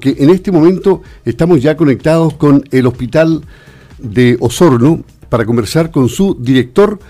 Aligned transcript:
que 0.00 0.14
en 0.20 0.30
este 0.30 0.52
momento 0.52 1.02
estamos 1.24 1.60
ya 1.60 1.76
conectados 1.76 2.34
con 2.34 2.62
el 2.70 2.86
hospital 2.86 3.42
de 3.98 4.36
Osorno 4.38 5.02
para 5.28 5.44
conversar 5.44 5.90
con 5.90 6.08
su 6.08 6.36
director, 6.38 7.00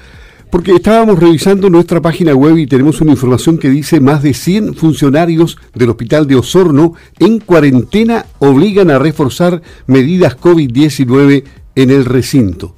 porque 0.51 0.75
estábamos 0.75 1.19
revisando 1.19 1.69
nuestra 1.69 2.01
página 2.01 2.35
web 2.35 2.57
y 2.57 2.67
tenemos 2.67 3.03
una 3.03 3.11
información 3.11 3.59
que 3.59 3.69
dice 3.69 4.01
más 4.01 4.23
de 4.23 4.33
100 4.33 4.75
funcionarios 4.75 5.59
del 5.75 5.91
hospital 5.91 6.27
de 6.27 6.37
Osorno 6.37 6.95
en 7.19 7.41
cuarentena 7.41 8.25
obligan 8.39 8.91
a 8.91 8.99
reforzar 8.99 9.61
medidas 9.87 10.39
COVID-19 10.39 11.45
en 11.75 11.91
el 11.91 12.07
recinto. 12.07 12.75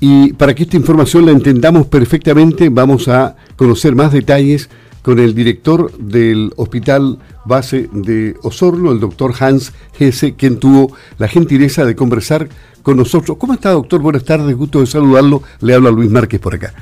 Y 0.00 0.32
para 0.32 0.56
que 0.56 0.64
esta 0.64 0.76
información 0.76 1.24
la 1.26 1.30
entendamos 1.30 1.86
perfectamente, 1.86 2.68
vamos 2.68 3.06
a 3.06 3.36
conocer 3.54 3.94
más 3.94 4.10
detalles 4.12 4.68
con 5.04 5.18
el 5.18 5.34
director 5.34 5.92
del 5.98 6.50
Hospital 6.56 7.18
Base 7.44 7.90
de 7.92 8.36
Osorno, 8.42 8.90
el 8.90 9.00
doctor 9.00 9.32
Hans 9.38 9.74
Hesse, 10.00 10.34
quien 10.34 10.58
tuvo 10.58 10.96
la 11.18 11.28
gentileza 11.28 11.84
de 11.84 11.94
conversar 11.94 12.48
con 12.82 12.96
nosotros. 12.96 13.36
¿Cómo 13.36 13.52
está, 13.52 13.72
doctor? 13.72 14.00
Buenas 14.00 14.24
tardes, 14.24 14.56
gusto 14.56 14.80
de 14.80 14.86
saludarlo. 14.86 15.42
Le 15.60 15.74
habla 15.74 15.90
Luis 15.90 16.10
Márquez 16.10 16.40
por 16.40 16.54
acá. 16.54 16.72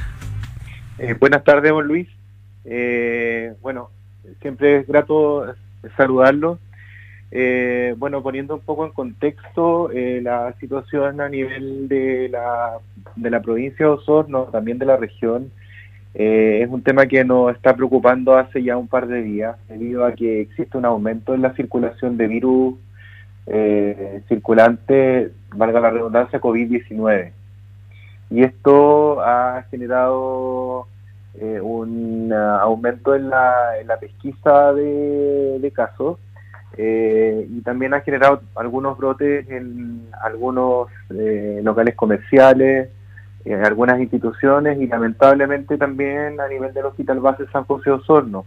Eh, 1.01 1.17
buenas 1.19 1.43
tardes, 1.43 1.73
don 1.73 1.85
Luis. 1.85 2.09
Eh, 2.65 3.55
bueno, 3.61 3.91
siempre 4.41 4.79
es 4.79 4.87
grato 4.87 5.45
saludarlo. 5.97 6.61
Eh, 7.33 7.97
bueno, 7.99 8.23
poniendo 8.23 8.55
un 8.55 8.61
poco 8.61 8.87
en 8.87 8.93
contexto 8.93 9.91
la 9.93 10.55
situación 10.61 11.21
a 11.21 11.29
nivel 11.29 11.89
de 11.89 12.29
la, 12.29 12.79
de 13.17 13.31
la 13.31 13.43
provincia 13.43 13.85
de 13.85 13.93
Osorno, 13.93 14.45
también 14.45 14.79
de 14.79 14.87
la 14.87 14.97
región, 14.97 15.51
eh, 16.15 16.61
es 16.63 16.69
un 16.69 16.83
tema 16.83 17.07
que 17.07 17.25
nos 17.25 17.55
está 17.55 17.75
preocupando 17.75 18.37
hace 18.37 18.63
ya 18.63 18.77
un 18.77 18.89
par 18.89 19.07
de 19.07 19.23
días, 19.23 19.57
debido 19.69 20.05
a 20.05 20.13
que 20.13 20.43
existe 20.43 20.77
un 20.77 20.85
aumento 20.85 21.35
en 21.35 21.43
la 21.43 21.55
circulación 21.55 22.17
de 22.17 22.27
virus 22.27 22.75
eh, 23.47 24.23
circulante, 24.29 25.33
valga 25.55 25.81
la 25.81 25.91
redundancia, 25.91 26.41
COVID-19. 26.41 27.33
Y 28.31 28.43
esto 28.43 29.21
ha 29.23 29.65
generado 29.71 30.87
eh, 31.35 31.61
un 31.63 32.33
aumento 32.33 33.15
en 33.15 33.31
la, 33.31 33.79
en 33.81 33.87
la 33.87 33.99
pesquisa 33.99 34.73
de, 34.75 35.59
de 35.61 35.71
casos 35.71 36.19
y 36.75 37.61
también 37.61 37.93
ha 37.93 38.01
generado 38.01 38.41
algunos 38.55 38.97
brotes 38.97 39.47
en 39.51 40.09
algunos 40.23 40.89
locales 41.11 41.95
comerciales, 41.95 42.89
en 43.45 43.65
algunas 43.65 44.01
instituciones 44.01 44.81
y 44.81 44.87
lamentablemente 44.87 45.77
también 45.77 46.41
a 46.41 46.49
nivel 46.49 46.73
del 46.73 46.87
Hospital 46.87 47.21
Base 47.21 47.47
San 47.53 47.65
José 47.65 47.91
Osorno. 47.91 48.45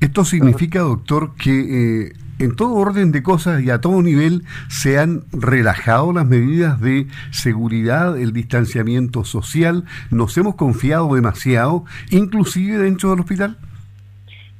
Esto 0.00 0.24
significa, 0.24 0.80
doctor, 0.80 1.34
que 1.34 2.06
eh, 2.06 2.12
en 2.38 2.54
todo 2.54 2.74
orden 2.74 3.10
de 3.10 3.22
cosas 3.22 3.60
y 3.62 3.70
a 3.70 3.80
todo 3.80 4.00
nivel 4.00 4.44
se 4.68 4.98
han 4.98 5.24
relajado 5.32 6.12
las 6.12 6.24
medidas 6.24 6.80
de 6.80 7.08
seguridad, 7.32 8.16
el 8.16 8.32
distanciamiento 8.32 9.24
social, 9.24 9.84
nos 10.10 10.36
hemos 10.38 10.54
confiado 10.54 11.14
demasiado, 11.14 11.84
inclusive 12.10 12.78
dentro 12.78 13.10
del 13.10 13.20
hospital. 13.20 13.58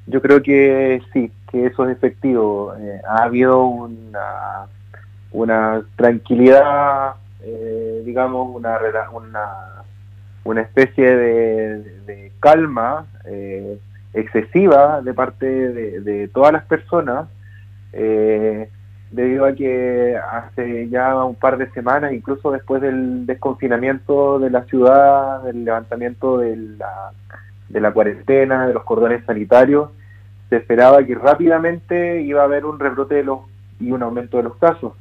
Yo 0.08 0.20
creo 0.20 0.42
que 0.42 1.02
sí, 1.12 1.30
que 1.50 1.66
eso 1.66 1.88
es 1.88 1.96
efectivo. 1.96 2.74
Eh, 2.80 3.00
ha 3.08 3.24
habido 3.24 3.64
una, 3.64 4.66
una 5.30 5.82
tranquilidad, 5.96 7.14
eh, 7.42 8.02
digamos, 8.04 8.56
una, 8.56 8.78
una 9.12 9.77
una 10.48 10.62
especie 10.62 11.14
de, 11.14 12.32
calma 12.40 13.04
eh, 13.26 13.78
excesiva 14.14 15.02
de 15.02 15.12
parte 15.12 15.46
de, 15.46 16.28
todas 16.28 16.52
las 16.54 16.64
personas, 16.64 17.28
eh, 17.92 18.70
debido 19.10 19.44
a 19.44 19.52
que 19.52 20.16
hace 20.16 20.88
ya 20.88 21.22
un 21.22 21.34
par 21.34 21.58
de 21.58 21.70
semanas, 21.72 22.14
incluso 22.14 22.50
después 22.50 22.80
del 22.80 23.26
desconfinamiento 23.26 24.38
de 24.38 24.48
la 24.48 24.64
ciudad, 24.64 25.42
del 25.42 25.66
levantamiento 25.66 26.38
de 26.38 26.56
la, 26.56 27.12
de 27.68 27.80
la 27.80 27.92
cuarentena, 27.92 28.66
de 28.66 28.72
los 28.72 28.84
cordones 28.84 29.24
sanitarios, 29.26 29.90
se 30.48 30.56
esperaba 30.56 31.04
que 31.04 31.14
rápidamente 31.14 32.22
iba 32.22 32.40
a 32.40 32.44
haber 32.44 32.64
un 32.64 32.78
rebrote 32.78 33.16
de 33.16 33.24
los, 33.24 33.40
y 33.80 33.90
un 33.90 34.02
aumento 34.02 34.38
de 34.38 34.44
los 34.44 34.56
casos. 34.56 34.94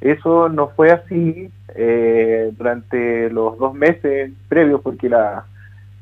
Eso 0.00 0.48
no 0.48 0.68
fue 0.68 0.90
así 0.90 1.50
eh, 1.74 2.52
durante 2.56 3.30
los 3.30 3.58
dos 3.58 3.74
meses 3.74 4.32
previos, 4.48 4.80
porque 4.82 5.08
la, 5.08 5.44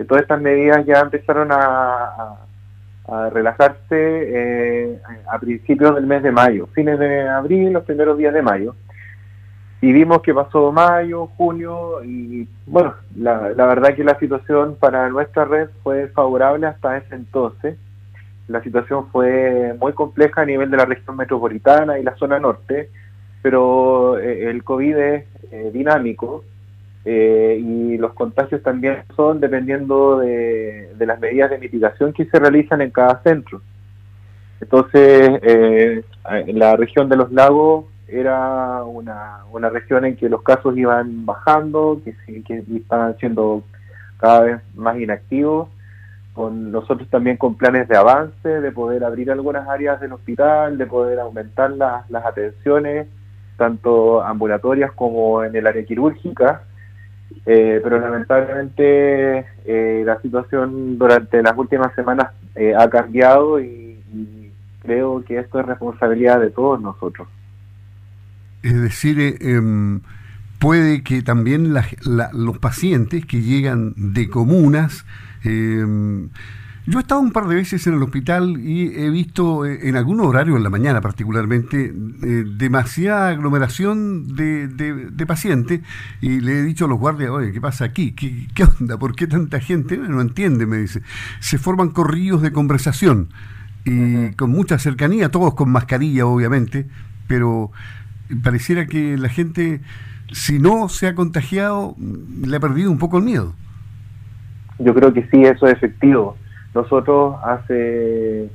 todas 0.08 0.22
estas 0.22 0.40
medidas 0.40 0.84
ya 0.86 1.00
empezaron 1.00 1.48
a, 1.50 2.38
relajarse 3.32 3.76
eh, 3.90 4.98
a 5.30 5.38
principios 5.38 5.94
del 5.94 6.06
mes 6.06 6.22
de 6.22 6.30
mayo, 6.30 6.68
fines 6.72 6.98
de 6.98 7.28
abril, 7.28 7.72
los 7.72 7.84
primeros 7.84 8.16
días 8.16 8.32
de 8.32 8.40
mayo. 8.42 8.74
Y 9.82 9.92
vimos 9.92 10.22
que 10.22 10.32
pasó 10.32 10.72
mayo, 10.72 11.26
junio, 11.36 12.02
y 12.04 12.48
bueno, 12.66 12.94
la 13.16 13.66
verdad 13.66 13.94
que 13.94 14.04
la 14.04 14.18
situación 14.18 14.76
para 14.78 15.08
nuestra 15.10 15.44
red 15.44 15.68
fue 15.82 16.08
favorable 16.08 16.66
hasta 16.68 16.96
ese 16.96 17.16
entonces. 17.16 17.76
La 18.48 18.62
situación 18.62 19.08
fue 19.10 19.74
muy 19.78 19.92
compleja 19.92 20.42
a 20.42 20.46
nivel 20.46 20.70
de 20.70 20.76
la 20.76 20.84
región 20.84 21.16
metropolitana 21.16 21.98
y 21.98 22.02
la 22.02 22.16
zona 22.16 22.38
norte 22.38 22.88
pero 23.42 24.18
eh, 24.18 24.48
el 24.48 24.62
COVID 24.62 24.96
es 24.96 25.24
eh, 25.50 25.70
dinámico 25.74 26.44
eh, 27.04 27.60
y 27.60 27.98
los 27.98 28.14
contagios 28.14 28.62
también 28.62 29.02
son 29.16 29.40
dependiendo 29.40 30.20
de, 30.20 30.94
las 31.00 31.18
medidas 31.18 31.50
de 31.50 31.58
mitigación 31.58 32.12
que 32.12 32.24
se 32.26 32.38
realizan 32.38 32.80
en 32.80 32.92
cada 32.92 33.20
centro. 33.22 33.60
Entonces, 34.60 35.40
en 35.42 36.56
la 36.56 36.76
región 36.76 37.08
de 37.08 37.16
los 37.16 37.32
lagos 37.32 37.86
era 38.06 38.84
una, 38.84 39.38
una 39.50 39.68
región 39.68 40.04
en 40.04 40.14
que 40.14 40.28
los 40.28 40.42
casos 40.42 40.76
iban 40.76 41.26
bajando, 41.26 42.00
que, 42.04 42.42
que 42.44 42.62
estaban 42.76 43.18
siendo 43.18 43.64
cada 44.18 44.42
vez 44.42 44.60
más 44.76 44.96
inactivos, 45.00 45.68
con 46.32 46.70
nosotros 46.70 47.08
también 47.10 47.36
con 47.36 47.56
planes 47.56 47.88
de 47.88 47.96
avance, 47.96 48.48
de 48.48 48.70
poder 48.70 49.02
abrir 49.02 49.32
algunas 49.32 49.68
áreas 49.68 50.00
del 50.00 50.12
hospital, 50.12 50.78
de 50.78 50.86
poder 50.86 51.18
aumentar 51.18 51.72
las, 51.72 52.08
las 52.08 52.24
atenciones 52.24 53.08
tanto 53.62 54.20
ambulatorias 54.24 54.90
como 54.90 55.44
en 55.44 55.54
el 55.54 55.64
área 55.68 55.84
quirúrgica, 55.84 56.64
eh, 57.46 57.80
pero 57.80 58.00
lamentablemente 58.00 59.46
eh, 59.64 60.02
la 60.04 60.20
situación 60.20 60.98
durante 60.98 61.40
las 61.44 61.56
últimas 61.56 61.94
semanas 61.94 62.32
eh, 62.56 62.74
ha 62.76 62.90
cambiado 62.90 63.60
y, 63.60 63.90
creo 64.80 65.22
que 65.24 65.38
esto 65.38 65.60
es 65.60 65.66
responsabilidad 65.66 66.40
de 66.40 66.50
todos 66.50 66.82
nosotros. 66.82 67.28
Es 68.64 68.82
decir, 68.82 69.36
em, 69.40 70.00
puede 70.58 71.04
que 71.04 71.22
también 71.22 71.72
los 71.72 72.58
pacientes 72.58 73.24
que 73.24 73.42
llegan 73.42 73.94
de 73.96 74.28
comunas 74.28 75.06
em, 75.44 76.30
yo 76.84 76.98
he 76.98 77.02
estado 77.02 77.20
un 77.20 77.30
par 77.30 77.46
de 77.46 77.54
veces 77.54 77.86
en 77.86 77.94
el 77.94 78.02
hospital 78.02 78.58
y 78.58 78.92
he 78.96 79.08
visto 79.08 79.64
eh, 79.64 79.88
en 79.88 79.94
algún 79.94 80.20
horario 80.20 80.56
en 80.56 80.64
la 80.64 80.70
mañana 80.70 81.00
particularmente 81.00 81.92
eh, 81.94 82.44
demasiada 82.56 83.28
aglomeración 83.28 84.34
de, 84.34 84.66
de, 84.66 85.26
pacientes 85.26 85.80
y 86.20 86.40
le 86.40 86.58
he 86.58 86.62
dicho 86.62 86.86
a 86.86 86.88
los 86.88 86.98
guardias, 86.98 87.30
oye, 87.30 87.52
¿qué 87.52 87.60
pasa 87.60 87.84
aquí? 87.84 88.12
¿Qué, 88.12 88.48
¿Qué, 88.52 88.64
onda? 88.64 88.98
¿Por 88.98 89.14
qué 89.14 89.28
tanta 89.28 89.60
gente? 89.60 89.96
No 89.96 90.20
entiende, 90.20 90.66
me 90.66 90.78
dice. 90.78 91.02
Se 91.38 91.56
forman 91.56 91.90
corrillos 91.90 92.42
de 92.42 92.50
conversación 92.50 93.28
y 93.84 94.32
con 94.32 94.50
mucha 94.50 94.78
cercanía, 94.78 95.28
todos 95.28 95.54
con 95.54 95.70
mascarilla 95.70 96.26
obviamente, 96.26 96.88
pero 97.28 97.70
pareciera 98.42 98.86
que 98.86 99.16
la 99.16 99.28
gente, 99.28 99.80
si 100.32 100.58
no 100.58 100.88
se 100.88 101.06
ha 101.06 101.14
contagiado, 101.14 101.94
le 102.44 102.56
ha 102.56 102.60
perdido 102.60 102.90
un 102.90 102.98
poco 102.98 103.18
el 103.18 103.24
miedo. 103.24 103.54
Yo 104.80 104.92
creo 104.94 105.12
que 105.12 105.22
sí, 105.30 105.42
eso 105.42 105.66
es 105.68 105.74
efectivo 105.74 106.36
nosotros 106.74 107.36
hace 107.44 108.48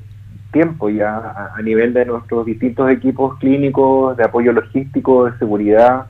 tiempo 0.52 0.90
ya 0.90 1.52
a, 1.56 1.62
nivel 1.62 1.94
de 1.94 2.06
nuestros 2.06 2.46
distintos 2.46 2.90
equipos 2.90 3.38
clínicos 3.38 4.18
de 4.18 4.24
apoyo 4.24 4.54
logístico, 4.54 5.26
de 5.26 5.38
seguridad, 5.38 6.08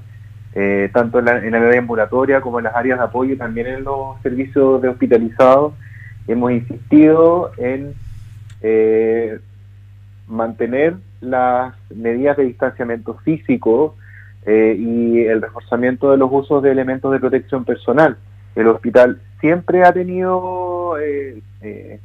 eh, 0.53 0.89
tanto 0.93 1.19
en 1.19 1.25
la, 1.25 1.37
en 1.45 1.53
área 1.55 1.79
ambulatoria 1.79 2.41
como 2.41 2.59
en 2.59 2.65
las 2.65 2.75
áreas 2.75 2.99
de 2.99 3.05
apoyo 3.05 3.33
y 3.33 3.37
también 3.37 3.67
en 3.67 3.83
los 3.83 4.21
servicios 4.21 4.81
de 4.81 4.89
hospitalizados, 4.89 5.73
hemos 6.27 6.51
insistido 6.51 7.51
en 7.57 7.93
eh, 8.61 9.39
mantener 10.27 10.95
las 11.21 11.73
medidas 11.93 12.37
de 12.37 12.45
distanciamiento 12.45 13.15
físico 13.25 13.95
eh, 14.45 14.75
y 14.77 15.21
el 15.25 15.41
reforzamiento 15.41 16.11
de 16.11 16.17
los 16.17 16.29
usos 16.31 16.63
de 16.63 16.71
elementos 16.71 17.11
de 17.11 17.19
protección 17.19 17.65
personal. 17.65 18.17
El 18.55 18.67
hospital 18.67 19.19
siempre 19.39 19.83
ha 19.83 19.91
tenido 19.91 20.95
eh, 21.61 21.93
eh, 21.93 21.99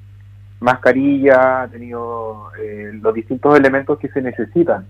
mascarilla, 0.61 1.63
ha 1.63 1.69
tenido 1.69 2.51
eh, 2.61 2.93
los 3.01 3.15
distintos 3.15 3.59
elementos 3.59 3.99
que 3.99 4.09
se 4.09 4.23
necesitan 4.23 4.87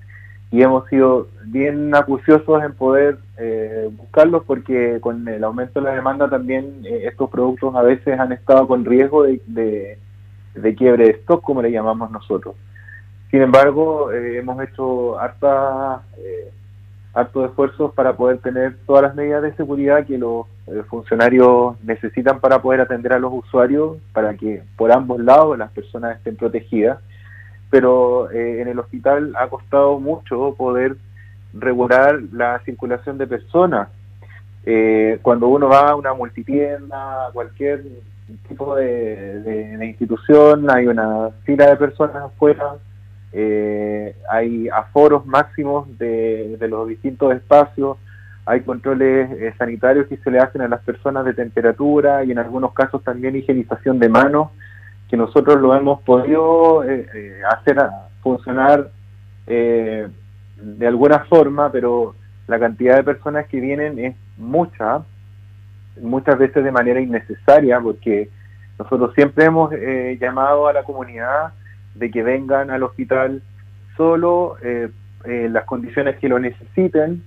y 0.50 0.60
hemos 0.62 0.86
sido 0.88 1.28
bien 1.46 1.94
acuciosos 1.94 2.62
en 2.62 2.74
poder 2.74 3.18
eh, 3.38 3.88
buscarlos 3.90 4.44
porque 4.44 4.98
con 5.00 5.26
el 5.26 5.42
aumento 5.42 5.80
de 5.80 5.86
la 5.86 5.94
demanda 5.94 6.28
también 6.28 6.82
estos 6.84 7.30
productos 7.30 7.74
a 7.74 7.80
veces 7.80 8.20
han 8.20 8.32
estado 8.32 8.68
con 8.68 8.84
riesgo 8.84 9.22
de, 9.22 9.98
de, 10.54 10.74
quiebre 10.74 11.06
de 11.06 11.10
stock, 11.12 11.42
como 11.42 11.62
le 11.62 11.72
llamamos 11.72 12.10
nosotros. 12.10 12.54
Sin 13.30 13.40
embargo, 13.40 14.12
hemos 14.12 14.62
hecho 14.62 15.18
harta 15.18 16.02
hartos 17.14 17.50
esfuerzos 17.50 17.92
para 17.92 18.16
poder 18.16 18.38
tener 18.38 18.76
todas 18.86 19.02
las 19.02 19.14
medidas 19.14 19.42
de 19.42 19.54
seguridad 19.54 20.06
que 20.06 20.16
los 20.16 20.46
eh, 20.66 20.82
funcionarios 20.88 21.76
necesitan 21.82 22.40
para 22.40 22.62
poder 22.62 22.80
atender 22.80 23.12
a 23.12 23.18
los 23.18 23.32
usuarios, 23.32 23.98
para 24.12 24.34
que 24.34 24.62
por 24.76 24.92
ambos 24.92 25.20
lados 25.20 25.58
las 25.58 25.70
personas 25.72 26.16
estén 26.16 26.36
protegidas. 26.36 26.98
Pero 27.70 28.30
eh, 28.30 28.62
en 28.62 28.68
el 28.68 28.78
hospital 28.78 29.34
ha 29.36 29.48
costado 29.48 29.98
mucho 29.98 30.54
poder 30.56 30.96
regular 31.54 32.18
la 32.32 32.60
circulación 32.64 33.18
de 33.18 33.26
personas. 33.26 33.88
Eh, 34.64 35.18
cuando 35.22 35.48
uno 35.48 35.68
va 35.68 35.90
a 35.90 35.96
una 35.96 36.14
multitienda, 36.14 37.26
a 37.26 37.32
cualquier 37.32 37.82
tipo 38.48 38.74
de 38.76 39.78
institución, 39.82 40.70
hay 40.70 40.86
una 40.86 41.30
fila 41.44 41.66
de 41.66 41.76
personas 41.76 42.16
afuera 42.16 42.76
eh, 43.34 44.14
hay 44.30 44.68
aforos 44.68 45.24
máximos 45.24 45.86
de, 45.98 46.56
los 46.68 46.86
distintos 46.86 47.34
espacios, 47.34 47.96
hay 48.44 48.60
controles 48.60 49.30
eh, 49.30 49.54
sanitarios 49.56 50.06
que 50.08 50.18
se 50.18 50.30
le 50.30 50.38
hacen 50.38 50.60
a 50.60 50.68
las 50.68 50.82
personas 50.82 51.24
de 51.24 51.32
temperatura 51.32 52.24
y 52.24 52.32
en 52.32 52.38
algunos 52.38 52.74
casos 52.74 53.02
también 53.02 53.36
higienización 53.36 53.98
de 53.98 54.08
manos, 54.10 54.50
que 55.08 55.16
nosotros 55.16 55.60
lo 55.60 55.74
hemos 55.74 56.02
podido 56.02 56.84
eh, 56.84 57.42
hacer 57.50 57.78
funcionar 58.22 58.90
de 59.46 60.86
alguna 60.86 61.20
forma, 61.24 61.70
pero 61.72 62.14
la 62.46 62.58
cantidad 62.58 62.96
de 62.96 63.02
personas 63.02 63.46
que 63.46 63.60
vienen 63.60 63.98
es 63.98 64.16
mucha, 64.38 65.02
muchas 66.00 66.38
veces 66.38 66.64
de 66.64 66.70
manera 66.70 67.00
innecesaria, 67.00 67.80
porque 67.80 68.30
nosotros 68.78 69.12
siempre 69.14 69.46
hemos 69.46 69.72
llamado 70.20 70.68
a 70.68 70.72
la 70.72 70.84
comunidad 70.84 71.52
de 71.94 72.10
que 72.10 72.22
vengan 72.22 72.70
al 72.70 72.82
hospital 72.82 73.42
solo 73.96 74.56
eh, 74.62 74.88
en 75.24 75.52
las 75.52 75.64
condiciones 75.64 76.16
que 76.16 76.28
lo 76.28 76.38
necesiten, 76.38 77.22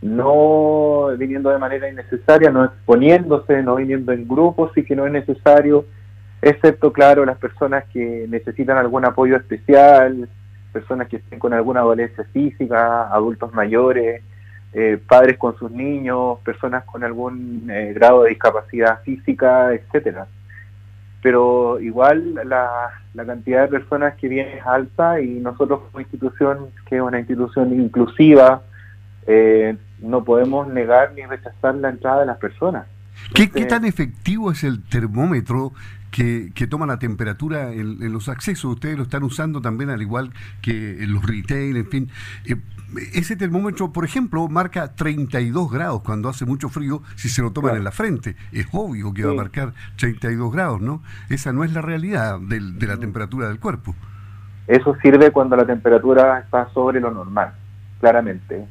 no 0.00 1.08
viniendo 1.16 1.50
de 1.50 1.58
manera 1.58 1.88
innecesaria, 1.88 2.50
no 2.50 2.64
exponiéndose, 2.64 3.62
no 3.62 3.76
viniendo 3.76 4.12
en 4.12 4.26
grupos 4.26 4.72
si 4.74 4.84
que 4.84 4.96
no 4.96 5.06
es 5.06 5.12
necesario, 5.12 5.86
excepto, 6.40 6.92
claro, 6.92 7.24
las 7.24 7.38
personas 7.38 7.84
que 7.92 8.26
necesitan 8.28 8.78
algún 8.78 9.04
apoyo 9.04 9.36
especial, 9.36 10.28
personas 10.72 11.08
que 11.08 11.16
estén 11.16 11.38
con 11.38 11.52
alguna 11.52 11.80
dolencia 11.80 12.24
física, 12.32 13.08
adultos 13.12 13.52
mayores, 13.52 14.22
eh, 14.72 14.98
padres 15.06 15.38
con 15.38 15.56
sus 15.58 15.70
niños, 15.70 16.38
personas 16.44 16.84
con 16.84 17.04
algún 17.04 17.70
eh, 17.70 17.92
grado 17.94 18.24
de 18.24 18.30
discapacidad 18.30 19.02
física, 19.02 19.72
etcétera 19.72 20.26
pero 21.22 21.80
igual 21.80 22.34
la, 22.44 22.90
cantidad 23.14 23.62
de 23.62 23.68
personas 23.68 24.14
que 24.16 24.28
viene 24.28 24.58
es 24.58 24.66
alta 24.66 25.20
y 25.20 25.38
nosotros 25.38 25.82
como 25.86 26.00
institución, 26.00 26.66
que 26.86 26.96
es 26.96 27.02
una 27.02 27.20
institución 27.20 27.72
inclusiva, 27.72 28.62
eh, 29.26 29.76
no 30.00 30.24
podemos 30.24 30.66
negar 30.66 31.12
ni 31.14 31.24
rechazar 31.24 31.76
la 31.76 31.90
entrada 31.90 32.20
de 32.20 32.26
las 32.26 32.38
personas. 32.38 32.86
¿Qué, 33.34 33.46
tan 33.46 33.84
efectivo 33.84 34.50
es 34.50 34.64
el 34.64 34.82
termómetro 34.82 35.72
que, 36.10 36.52
toma 36.68 36.86
la 36.86 36.98
temperatura 36.98 37.72
en, 37.72 38.12
los 38.12 38.28
accesos? 38.28 38.72
Ustedes 38.72 38.96
lo 38.96 39.04
están 39.04 39.22
usando 39.22 39.60
también 39.60 39.90
al 39.90 40.02
igual 40.02 40.32
que 40.60 41.04
en 41.04 41.12
los 41.12 41.24
retail, 41.24 41.76
en 41.76 41.86
fin. 41.86 42.10
Eh, 42.46 42.56
ese 43.14 43.36
termómetro, 43.36 43.92
por 43.92 44.04
ejemplo, 44.04 44.46
marca 44.48 44.94
32 44.94 45.70
grados 45.70 46.02
cuando 46.02 46.28
hace 46.28 46.44
mucho 46.44 46.68
frío 46.68 47.02
si 47.16 47.28
se 47.28 47.42
lo 47.42 47.52
toman 47.52 47.76
en 47.76 47.84
la 47.84 47.90
frente. 47.90 48.36
Es 48.52 48.66
obvio 48.72 49.12
que 49.12 49.24
va 49.24 49.32
a 49.32 49.36
marcar 49.36 49.72
32 49.98 50.52
grados, 50.52 50.80
¿no? 50.80 51.02
Esa 51.30 51.52
no 51.52 51.64
es 51.64 51.72
la 51.72 51.82
realidad 51.82 52.38
de 52.40 52.86
la 52.86 52.96
temperatura 52.96 53.48
del 53.48 53.58
cuerpo. 53.58 53.94
Eso 54.66 54.96
sirve 55.02 55.30
cuando 55.30 55.56
la 55.56 55.66
temperatura 55.66 56.38
está 56.38 56.68
sobre 56.72 57.00
lo 57.00 57.10
normal, 57.10 57.52
claramente. 58.00 58.66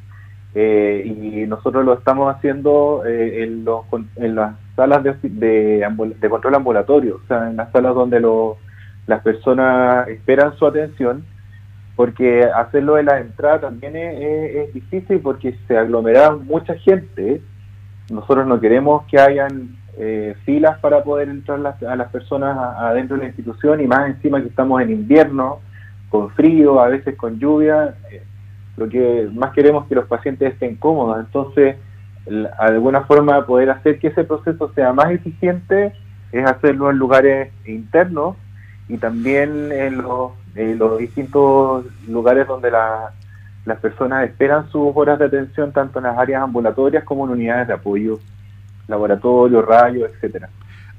Eh, 0.54 1.02
y 1.06 1.46
nosotros 1.46 1.84
lo 1.84 1.94
estamos 1.94 2.34
haciendo 2.34 3.04
eh, 3.06 3.44
en, 3.44 3.64
los, 3.64 3.86
en 4.16 4.34
las 4.34 4.54
salas 4.76 5.02
de, 5.02 5.14
de, 5.22 6.28
control 6.28 6.54
ambulatorio, 6.54 7.20
o 7.24 7.26
sea, 7.26 7.48
en 7.48 7.56
las 7.56 7.72
salas 7.72 7.94
donde 7.94 8.20
las 9.06 9.22
personas 9.22 10.08
esperan 10.08 10.54
su 10.56 10.66
atención 10.66 11.24
porque 11.96 12.44
hacerlo 12.44 12.94
de 12.94 13.02
la 13.02 13.20
entrada 13.20 13.62
también 13.62 13.96
es, 13.96 14.72
difícil 14.72 15.20
porque 15.20 15.56
se 15.66 15.76
aglomera 15.76 16.30
mucha 16.32 16.74
gente. 16.74 17.42
Nosotros 18.10 18.46
no 18.46 18.60
queremos 18.60 19.04
que 19.06 19.20
hayan 19.20 19.76
eh, 19.98 20.34
filas 20.44 20.78
para 20.78 21.04
poder 21.04 21.28
entrar 21.28 21.58
a 21.86 21.96
las 21.96 22.10
personas 22.10 22.56
adentro 22.78 23.16
de 23.16 23.22
la 23.22 23.28
institución 23.28 23.80
y 23.80 23.86
más 23.86 24.08
encima 24.08 24.40
que 24.40 24.48
estamos 24.48 24.80
en 24.80 24.90
invierno, 24.90 25.60
con 26.08 26.30
frío, 26.30 26.80
a 26.80 26.88
veces 26.88 27.16
con 27.16 27.38
lluvia. 27.38 27.94
Eh, 28.10 28.22
lo 28.76 28.88
que 28.88 29.28
más 29.34 29.52
queremos 29.52 29.84
es 29.84 29.90
que 29.90 29.94
los 29.96 30.06
pacientes 30.06 30.54
estén 30.54 30.76
cómodos. 30.76 31.18
Entonces, 31.20 31.76
alguna 32.58 33.02
forma 33.02 33.44
poder 33.44 33.70
hacer 33.70 33.98
que 33.98 34.08
ese 34.08 34.24
proceso 34.24 34.72
sea 34.74 34.92
más 34.92 35.10
eficiente 35.10 35.92
es 36.30 36.46
hacerlo 36.46 36.90
en 36.90 36.96
lugares 36.96 37.52
internos 37.66 38.36
y 38.88 38.96
también 38.96 39.70
en 39.72 39.98
los 39.98 40.32
eh, 40.54 40.74
los 40.76 40.98
distintos 40.98 41.86
lugares 42.08 42.46
donde 42.46 42.70
las 42.70 43.78
personas 43.80 44.28
esperan 44.28 44.70
sus 44.70 44.92
horas 44.94 45.18
de 45.18 45.26
atención, 45.26 45.72
tanto 45.72 45.98
en 45.98 46.04
las 46.04 46.18
áreas 46.18 46.42
ambulatorias 46.42 47.04
como 47.04 47.24
en 47.24 47.32
unidades 47.32 47.68
de 47.68 47.74
apoyo, 47.74 48.18
laboratorio, 48.88 49.62
rayos, 49.62 50.10
etcétera. 50.12 50.48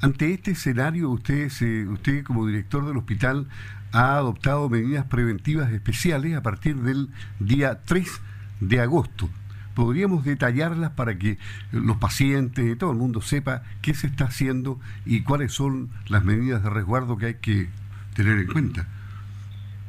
Ante 0.02 0.34
este 0.34 0.52
escenario, 0.52 1.10
usted, 1.10 1.48
usted 1.90 2.24
como 2.24 2.46
director 2.46 2.86
del 2.86 2.98
hospital 2.98 3.48
ha 3.94 4.18
adoptado 4.18 4.70
medidas 4.70 5.06
preventivas 5.06 5.72
especiales 5.72 6.36
a 6.36 6.42
partir 6.42 6.76
del 6.78 7.10
día 7.40 7.80
3 7.86 8.22
de 8.60 8.82
agosto. 8.82 9.30
¿Podríamos 9.76 10.26
detallarlas 10.26 10.92
para 10.92 11.18
que 11.18 11.38
los 11.72 11.98
pacientes 11.98 12.66
y 12.66 12.76
todo 12.76 12.92
el 12.92 12.98
mundo 12.98 13.22
sepa 13.22 13.64
qué 13.82 13.94
se 13.94 14.08
está 14.08 14.26
haciendo 14.26 14.80
y 15.06 15.22
cuáles 15.22 15.54
son 15.54 15.90
las 16.08 16.24
medidas 16.24 16.64
de 16.64 16.70
resguardo 16.70 17.18
que 17.18 17.26
hay 17.28 17.36
que 17.36 17.70
tener 18.16 18.40
en 18.40 18.48
cuenta? 18.48 18.88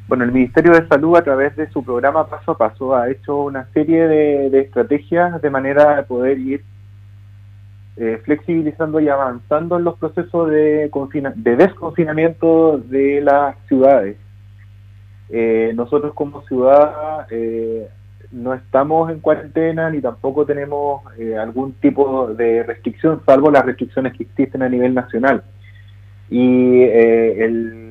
Bueno, 0.06 0.24
el 0.24 0.32
Ministerio 0.32 0.72
de 0.72 0.86
Salud 0.86 1.16
a 1.16 1.24
través 1.24 1.56
de 1.56 1.70
su 1.70 1.82
programa 1.82 2.26
Paso 2.26 2.52
a 2.52 2.58
Paso 2.58 2.94
ha 2.94 3.08
hecho 3.08 3.38
una 3.38 3.66
serie 3.72 4.06
de, 4.06 4.60
estrategias 4.60 5.40
de 5.40 5.48
manera 5.48 5.96
de 5.96 6.02
poder 6.02 6.38
ir 6.38 6.62
eh, 7.96 8.20
flexibilizando 8.22 9.00
y 9.00 9.08
avanzando 9.08 9.78
en 9.78 9.84
los 9.84 9.96
procesos 9.98 10.50
de, 10.50 10.90
de 11.36 11.56
desconfinamiento 11.56 12.76
de 12.76 13.22
las 13.22 13.56
ciudades. 13.66 14.18
Eh, 15.30 15.72
nosotros 15.74 16.12
como 16.12 16.42
ciudad 16.42 17.26
eh, 17.30 17.88
no 18.30 18.52
estamos 18.52 19.10
en 19.10 19.20
cuarentena 19.20 19.88
ni 19.88 20.02
tampoco 20.02 20.44
tenemos 20.44 21.02
algún 21.40 21.72
tipo 21.74 22.26
de 22.34 22.62
restricción, 22.62 23.22
salvo 23.24 23.50
las 23.50 23.64
restricciones 23.64 24.12
que 24.12 24.24
existen 24.24 24.62
a 24.62 24.68
nivel 24.68 24.92
nacional. 24.92 25.42
Y 26.28 26.82
el 26.82 27.83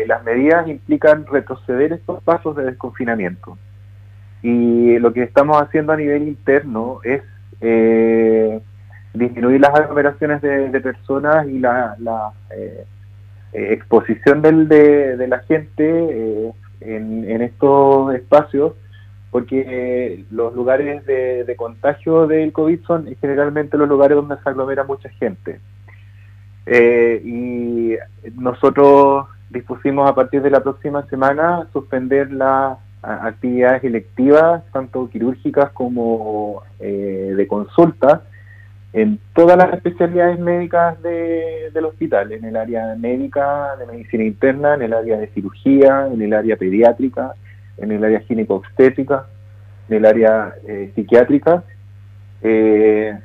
eh, 0.00 0.06
las 0.06 0.24
medidas 0.24 0.68
implican 0.68 1.26
retroceder 1.26 1.92
estos 1.92 2.22
pasos 2.22 2.56
de 2.56 2.64
desconfinamiento. 2.64 3.58
Y 4.42 4.98
lo 4.98 5.12
que 5.12 5.22
estamos 5.22 5.60
haciendo 5.60 5.92
a 5.92 5.96
nivel 5.96 6.28
interno 6.28 7.00
es 7.04 7.22
eh, 7.60 8.60
disminuir 9.12 9.60
las 9.60 9.74
aglomeraciones 9.74 10.40
de, 10.40 10.80
personas 10.80 11.46
y 11.46 11.58
la, 11.58 12.32
eh, 12.56 12.84
exposición 13.52 14.40
de, 14.40 15.26
la 15.28 15.40
gente 15.40 16.54
en, 16.80 17.42
estos 17.42 18.14
espacios, 18.14 18.72
porque 19.30 20.24
los 20.30 20.54
lugares 20.54 21.04
de, 21.04 21.44
de, 21.44 21.56
contagio 21.56 22.26
del 22.26 22.52
COVID 22.52 22.80
son 22.86 23.14
generalmente 23.20 23.76
los 23.76 23.88
lugares 23.88 24.16
donde 24.16 24.36
se 24.42 24.48
aglomera 24.48 24.84
mucha 24.84 25.10
gente. 25.10 25.60
y 26.66 27.96
nosotros 28.36 29.26
dispusimos 29.50 30.08
a 30.08 30.14
partir 30.14 30.42
de 30.42 30.50
la 30.50 30.60
próxima 30.60 31.06
semana 31.06 31.66
suspender 31.72 32.32
las 32.32 32.78
actividades 33.02 33.82
electivas, 33.84 34.62
tanto 34.72 35.08
quirúrgicas 35.08 35.70
como 35.70 36.62
eh, 36.78 37.34
de 37.36 37.46
consulta, 37.46 38.22
en 38.92 39.20
todas 39.34 39.56
las 39.56 39.72
especialidades 39.74 40.38
médicas 40.38 41.00
del 41.02 41.84
hospital, 41.84 42.32
en 42.32 42.44
el 42.44 42.56
área 42.56 42.94
médica, 42.96 43.76
de 43.76 43.86
medicina 43.86 44.24
interna, 44.24 44.74
en 44.74 44.82
el 44.82 44.92
área 44.92 45.16
de 45.18 45.28
cirugía, 45.28 46.08
en 46.12 46.20
el 46.20 46.32
área 46.32 46.56
pediátrica, 46.56 47.34
en 47.76 47.92
el 47.92 48.04
área 48.04 48.20
gineco-obstétrica, 48.20 49.26
en 49.88 49.96
el 49.96 50.06
área 50.06 50.54
eh, 50.66 50.90
psiquiátrica. 50.94 51.62
Eh, 52.42 53.16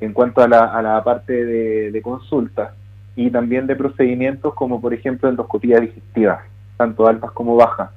en 0.00 0.12
cuanto 0.12 0.42
a 0.42 0.48
la, 0.48 0.64
a 0.64 0.82
la 0.82 1.02
parte 1.04 1.44
de, 1.44 1.90
de 1.90 2.02
consulta, 2.02 2.74
y 3.16 3.30
también 3.30 3.66
de 3.66 3.74
procedimientos 3.74 4.54
como 4.54 4.80
por 4.80 4.92
ejemplo 4.94 5.28
endoscopía 5.28 5.80
digestiva, 5.80 6.44
tanto 6.76 7.08
altas 7.08 7.32
como 7.32 7.56
bajas. 7.56 7.90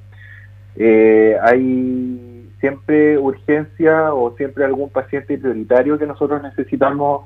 Eh, 0.76 1.36
hay 1.42 2.48
siempre 2.58 3.18
urgencia 3.18 4.14
o 4.14 4.34
siempre 4.36 4.64
algún 4.64 4.90
paciente 4.90 5.38
prioritario 5.38 5.98
que 5.98 6.06
nosotros 6.06 6.42
necesitamos 6.42 7.24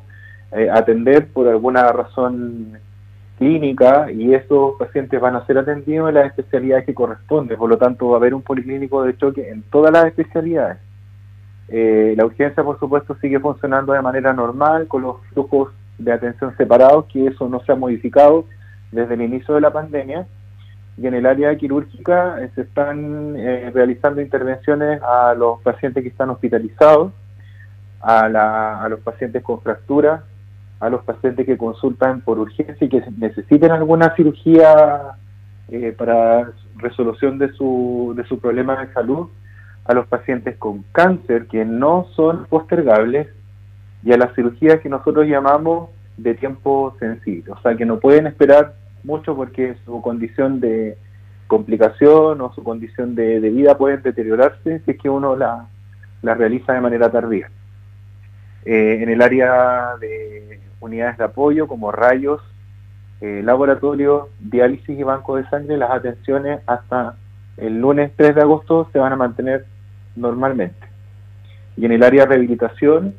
eh, 0.52 0.68
atender 0.70 1.28
por 1.28 1.48
alguna 1.48 1.90
razón 1.92 2.78
clínica 3.38 4.10
y 4.10 4.34
esos 4.34 4.76
pacientes 4.78 5.20
van 5.20 5.36
a 5.36 5.46
ser 5.46 5.58
atendidos 5.58 6.08
en 6.08 6.14
las 6.14 6.26
especialidades 6.26 6.86
que 6.86 6.94
corresponden. 6.94 7.58
Por 7.58 7.68
lo 7.68 7.78
tanto, 7.78 8.08
va 8.08 8.16
a 8.16 8.18
haber 8.18 8.34
un 8.34 8.42
policlínico 8.42 9.02
de 9.02 9.16
choque 9.16 9.48
en 9.48 9.62
todas 9.62 9.92
las 9.92 10.06
especialidades. 10.06 10.78
Eh, 11.68 12.14
la 12.16 12.26
urgencia, 12.26 12.62
por 12.62 12.78
supuesto, 12.78 13.16
sigue 13.20 13.40
funcionando 13.40 13.92
de 13.92 14.02
manera 14.02 14.32
normal, 14.32 14.86
con 14.86 15.02
los 15.02 15.16
flujos 15.32 15.70
de 15.98 16.12
atención 16.12 16.56
separados, 16.56 17.06
que 17.06 17.26
eso 17.26 17.48
no 17.48 17.60
se 17.60 17.72
ha 17.72 17.76
modificado 17.76 18.46
desde 18.92 19.14
el 19.14 19.22
inicio 19.22 19.54
de 19.54 19.60
la 19.60 19.72
pandemia. 19.72 20.26
Y 20.96 21.06
en 21.06 21.14
el 21.14 21.26
área 21.26 21.56
quirúrgica 21.56 22.40
eh, 22.40 22.50
se 22.54 22.62
están 22.62 23.34
eh, 23.36 23.70
realizando 23.74 24.20
intervenciones 24.20 25.00
a 25.02 25.34
los 25.34 25.60
pacientes 25.62 26.02
que 26.02 26.08
están 26.08 26.30
hospitalizados, 26.30 27.12
a, 28.00 28.82
a 28.82 28.88
los 28.88 29.00
pacientes 29.00 29.42
con 29.42 29.60
fracturas, 29.60 30.22
a 30.80 30.88
los 30.90 31.02
pacientes 31.04 31.46
que 31.46 31.56
consultan 31.56 32.20
por 32.20 32.38
urgencia 32.38 32.76
y 32.80 32.88
que 32.88 33.02
necesiten 33.16 33.72
alguna 33.72 34.14
cirugía 34.14 35.16
para 35.96 36.50
resolución 36.76 37.38
de 37.38 37.52
su, 37.52 38.12
de 38.16 38.24
su 38.24 38.38
problema 38.38 38.84
de 38.84 38.92
salud 38.92 39.28
a 39.84 39.94
los 39.94 40.06
pacientes 40.06 40.56
con 40.56 40.84
cáncer 40.92 41.46
que 41.46 41.64
no 41.64 42.06
son 42.14 42.46
postergables 42.46 43.28
y 44.04 44.12
a 44.12 44.16
las 44.16 44.34
cirugías 44.34 44.80
que 44.80 44.88
nosotros 44.88 45.26
llamamos 45.26 45.90
de 46.16 46.34
tiempo 46.34 46.94
sensible, 46.98 47.52
o 47.52 47.60
sea 47.60 47.74
que 47.74 47.86
no 47.86 47.98
pueden 47.98 48.26
esperar 48.26 48.74
mucho 49.02 49.34
porque 49.34 49.76
su 49.84 50.00
condición 50.00 50.60
de 50.60 50.96
complicación 51.46 52.40
o 52.40 52.52
su 52.54 52.62
condición 52.62 53.14
de, 53.14 53.38
vida 53.38 53.76
puede 53.76 53.98
deteriorarse 53.98 54.80
si 54.80 54.90
es 54.90 54.98
que 54.98 55.10
uno 55.10 55.36
la, 55.36 55.66
realiza 56.22 56.72
de 56.72 56.80
manera 56.80 57.10
tardía. 57.10 57.50
Eh, 58.64 58.98
en 59.02 59.10
el 59.10 59.20
área 59.20 59.96
de 60.00 60.60
unidades 60.80 61.18
de 61.18 61.24
apoyo 61.24 61.66
como 61.68 61.92
rayos, 61.92 62.40
eh, 63.20 63.42
laboratorio, 63.44 64.30
diálisis 64.40 64.98
y 64.98 65.02
banco 65.02 65.36
de 65.36 65.48
sangre, 65.48 65.76
las 65.76 65.90
atenciones 65.90 66.60
hasta 66.66 67.16
el 67.56 67.80
lunes 67.80 68.12
3 68.16 68.34
de 68.34 68.40
agosto 68.40 68.88
se 68.92 68.98
van 68.98 69.12
a 69.12 69.16
mantener 69.16 69.66
normalmente. 70.16 70.86
Y 71.76 71.84
en 71.84 71.92
el 71.92 72.02
área 72.02 72.22
de 72.22 72.28
rehabilitación, 72.28 73.14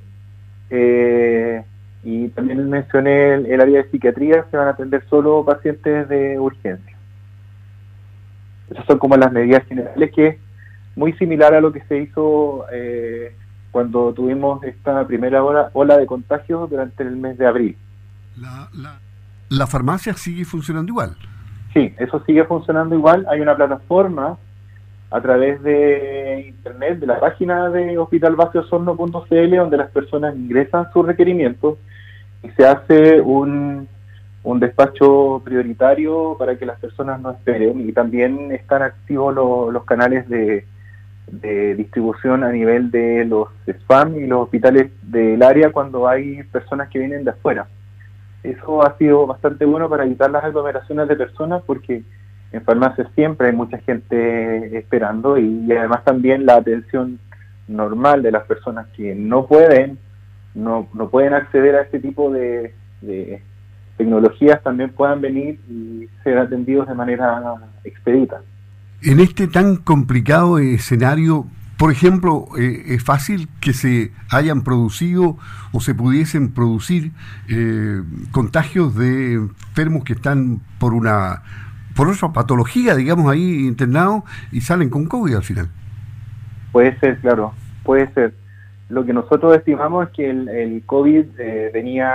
eh, 0.69 1.63
y 2.03 2.29
también 2.29 2.69
mencioné 2.69 3.33
el, 3.33 3.61
área 3.61 3.83
de 3.83 3.89
psiquiatría, 3.89 4.45
se 4.49 4.57
van 4.57 4.67
a 4.67 4.71
atender 4.71 5.03
solo 5.09 5.43
pacientes 5.43 6.07
de 6.07 6.39
urgencia. 6.39 6.95
Esas 8.69 8.85
son 8.85 8.99
como 8.99 9.17
las 9.17 9.31
medidas 9.31 9.65
generales 9.65 10.11
que 10.13 10.27
es 10.27 10.37
muy 10.95 11.13
similar 11.13 11.53
a 11.53 11.61
lo 11.61 11.71
que 11.71 11.81
se 11.81 11.97
hizo 11.97 12.65
eh, 12.71 13.35
cuando 13.71 14.13
tuvimos 14.13 14.63
esta 14.63 15.05
primera 15.05 15.43
ola, 15.43 15.69
ola 15.73 15.97
de 15.97 16.05
contagios 16.05 16.69
durante 16.69 17.03
el 17.03 17.15
mes 17.17 17.37
de 17.37 17.47
abril. 17.47 17.77
La, 18.37 18.69
la, 18.73 18.99
la 19.49 19.67
farmacia 19.67 20.13
sigue 20.13 20.45
funcionando 20.45 20.91
igual. 20.91 21.15
Sí, 21.73 21.93
eso 21.97 22.23
sigue 22.25 22.45
funcionando 22.45 22.95
igual. 22.95 23.25
Hay 23.29 23.41
una 23.41 23.55
plataforma 23.55 24.37
a 25.11 25.21
través 25.21 25.61
de 25.63 26.45
internet, 26.47 26.99
de 26.99 27.07
la 27.07 27.19
página 27.19 27.69
de 27.69 27.97
hospitalbaskeosorno.cl, 27.97 29.55
donde 29.55 29.77
las 29.77 29.91
personas 29.91 30.35
ingresan 30.35 30.91
sus 30.91 31.05
requerimientos 31.05 31.77
y 32.43 32.49
se 32.49 32.65
hace 32.65 33.21
un, 33.21 33.87
un 34.43 34.59
despacho 34.59 35.41
prioritario 35.43 36.35
para 36.37 36.57
que 36.57 36.65
las 36.65 36.79
personas 36.79 37.19
no 37.19 37.31
esperen 37.31 37.87
y 37.87 37.91
también 37.93 38.51
están 38.51 38.81
activos 38.81 39.33
los 39.35 39.83
canales 39.85 40.27
de, 40.29 40.65
de 41.27 41.75
distribución 41.75 42.43
a 42.43 42.51
nivel 42.51 42.91
de 42.91 43.25
los 43.25 43.49
spam 43.67 44.15
y 44.15 44.27
los 44.27 44.43
hospitales 44.43 44.91
del 45.01 45.41
área 45.41 45.71
cuando 45.71 46.07
hay 46.07 46.43
personas 46.43 46.89
que 46.89 46.99
vienen 46.99 47.23
de 47.23 47.31
afuera. 47.31 47.67
Eso 48.43 48.85
ha 48.85 48.95
sido 48.97 49.25
bastante 49.25 49.65
bueno 49.65 49.89
para 49.89 50.05
evitar 50.05 50.29
las 50.29 50.43
aglomeraciones 50.43 51.07
de 51.07 51.15
personas 51.15 51.63
porque 51.65 52.03
en 52.51 52.63
farmacia 52.63 53.09
siempre 53.15 53.47
hay 53.47 53.53
mucha 53.53 53.77
gente 53.79 54.77
esperando 54.77 55.37
y, 55.37 55.71
además 55.71 56.03
también 56.03 56.45
la 56.45 56.55
atención 56.55 57.19
normal 57.67 58.21
de 58.21 58.31
las 58.31 58.43
personas 58.45 58.87
que 58.95 59.15
no 59.15 59.47
pueden 59.47 59.97
no, 60.53 60.87
no 60.93 61.09
pueden 61.09 61.33
acceder 61.33 61.75
a 61.75 61.81
este 61.81 61.99
tipo 61.99 62.31
de, 62.31 62.73
tecnologías 63.97 64.61
también 64.63 64.91
puedan 64.91 65.21
venir 65.21 65.59
y 65.69 66.07
ser 66.23 66.37
atendidos 66.37 66.87
de 66.87 66.95
manera 66.95 67.55
expedita. 67.83 68.41
En 69.01 69.19
este 69.19 69.47
tan 69.47 69.77
complicado 69.77 70.57
escenario, 70.57 71.45
por 71.77 71.91
ejemplo, 71.91 72.47
eh, 72.57 72.83
¿es 72.87 73.03
fácil 73.03 73.49
que 73.61 73.73
se 73.73 74.11
hayan 74.31 74.63
producido 74.63 75.37
o 75.71 75.81
se 75.81 75.93
pudiesen 75.93 76.53
producir 76.53 77.11
eh, 77.49 78.01
contagios 78.31 78.95
de 78.95 79.33
enfermos 79.33 80.03
que 80.03 80.13
están 80.13 80.61
por 80.79 80.93
una 80.93 81.43
por 81.95 82.09
otra 82.09 82.29
patología, 82.29 82.95
digamos, 82.95 83.31
ahí 83.31 83.65
internados 83.65 84.23
y 84.51 84.61
salen 84.61 84.89
con 84.89 85.05
COVID 85.05 85.35
al 85.35 85.43
final. 85.43 85.69
Puede 86.71 86.99
ser, 86.99 87.19
claro, 87.19 87.53
puede 87.83 88.11
ser. 88.13 88.33
Lo 88.89 89.03
que 89.03 89.13
nosotros 89.13 89.55
estimamos 89.55 90.07
es 90.07 90.13
que 90.13 90.29
el, 90.29 90.83
COVID 90.85 91.25
eh, 91.39 91.71
venía 91.73 92.11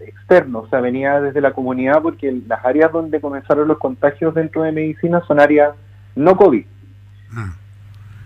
externo, 0.00 0.60
o 0.60 0.68
sea, 0.68 0.80
venía 0.80 1.20
desde 1.20 1.40
la 1.40 1.52
comunidad 1.52 2.02
porque 2.02 2.36
las 2.48 2.64
áreas 2.64 2.90
donde 2.90 3.20
comenzaron 3.20 3.68
los 3.68 3.78
contagios 3.78 4.34
dentro 4.34 4.62
de 4.62 4.72
medicina 4.72 5.22
son 5.28 5.38
áreas 5.38 5.74
no 6.16 6.36
COVID. 6.36 6.64
Ah. 7.32 7.52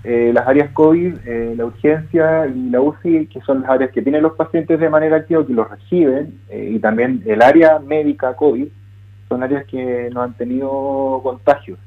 Eh, 0.04 0.31
las 0.33 0.49
áreas 0.49 0.71
COVID, 0.73 1.14
eh, 1.26 1.54
la 1.57 1.66
urgencia 1.66 2.47
y 2.47 2.71
la 2.71 2.81
UCI, 2.81 3.26
que 3.26 3.40
son 3.42 3.62
las 3.62 3.71
áreas 3.71 3.90
que 3.90 4.00
tienen 4.00 4.23
los 4.23 4.33
pacientes 4.33 4.81
de 4.81 4.88
manera 4.88 5.16
activa, 5.16 5.47
que 5.47 5.52
los 5.52 5.69
reciben, 5.71 6.40
y 6.50 6.78
también 6.78 7.23
el 7.26 7.42
área 7.42 7.78
médica 7.78 8.35
COVID, 8.35 8.69
son 9.33 9.43
áreas 9.43 9.65
que 9.65 10.11
no 10.12 10.21
han 10.23 10.35
tenido 10.35 11.21
contagios. 11.23 11.79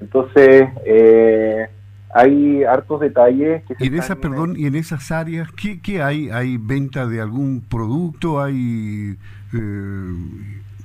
Entonces, 0.00 0.68
eh, 0.84 1.68
hay 2.12 2.64
hartos 2.64 3.00
detalles 3.00 3.62
que 3.64 3.76
y 3.78 3.86
en 3.86 3.94
esas 3.94 4.16
perdón 4.16 4.54
y 4.56 4.66
en 4.66 4.74
esas 4.74 5.12
áreas 5.12 5.52
qué, 5.52 5.80
qué 5.80 6.02
hay 6.02 6.30
hay 6.30 6.56
venta 6.56 7.06
de 7.06 7.20
algún 7.20 7.60
producto 7.60 8.40
hay 8.40 9.18
eh, 9.52 10.12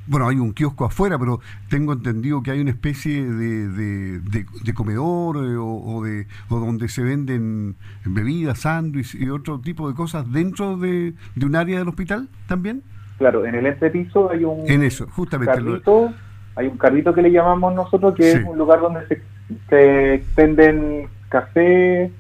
bueno 0.06 0.28
hay 0.28 0.36
un 0.36 0.52
kiosco 0.52 0.84
afuera 0.84 1.18
pero 1.18 1.40
tengo 1.70 1.94
entendido 1.94 2.44
que 2.44 2.52
hay 2.52 2.60
una 2.60 2.72
especie 2.72 3.24
de, 3.24 4.20
de, 4.20 4.74
comedor 4.74 5.38
eh, 5.38 5.56
o, 5.58 6.04
de 6.04 6.28
o 6.50 6.60
donde 6.60 6.90
se 6.90 7.04
venden 7.04 7.78
bebidas 8.04 8.60
sándwiches 8.60 9.16
y 9.16 9.30
otro 9.30 9.62
tipo 9.62 9.88
de 9.88 9.96
cosas 9.96 10.30
dentro 10.30 10.76
de, 10.76 11.14
de 11.36 11.46
un 11.46 11.56
área 11.56 11.80
del 11.80 11.88
hospital 11.88 12.28
también 12.48 12.84
Claro, 13.18 13.46
en 13.46 13.56
el 13.56 13.66
entrepiso 13.66 14.32
hay 14.32 14.44
un 14.44 14.70
en 14.70 14.84
eso, 14.84 15.08
justamente 15.08 15.54
carrito, 15.54 16.12
hay 16.56 16.68
un 16.68 16.78
carrito 16.78 17.14
que 17.14 17.22
le 17.22 17.32
llamamos 17.32 17.74
nosotros, 17.74 18.16
que 18.16 18.32
es 18.32 18.44
un 18.46 18.58
lugar 18.58 18.80
donde 18.82 19.08
se, 19.08 19.22
se 19.70 20.14
extenden 20.16 21.08
café, 21.30 22.12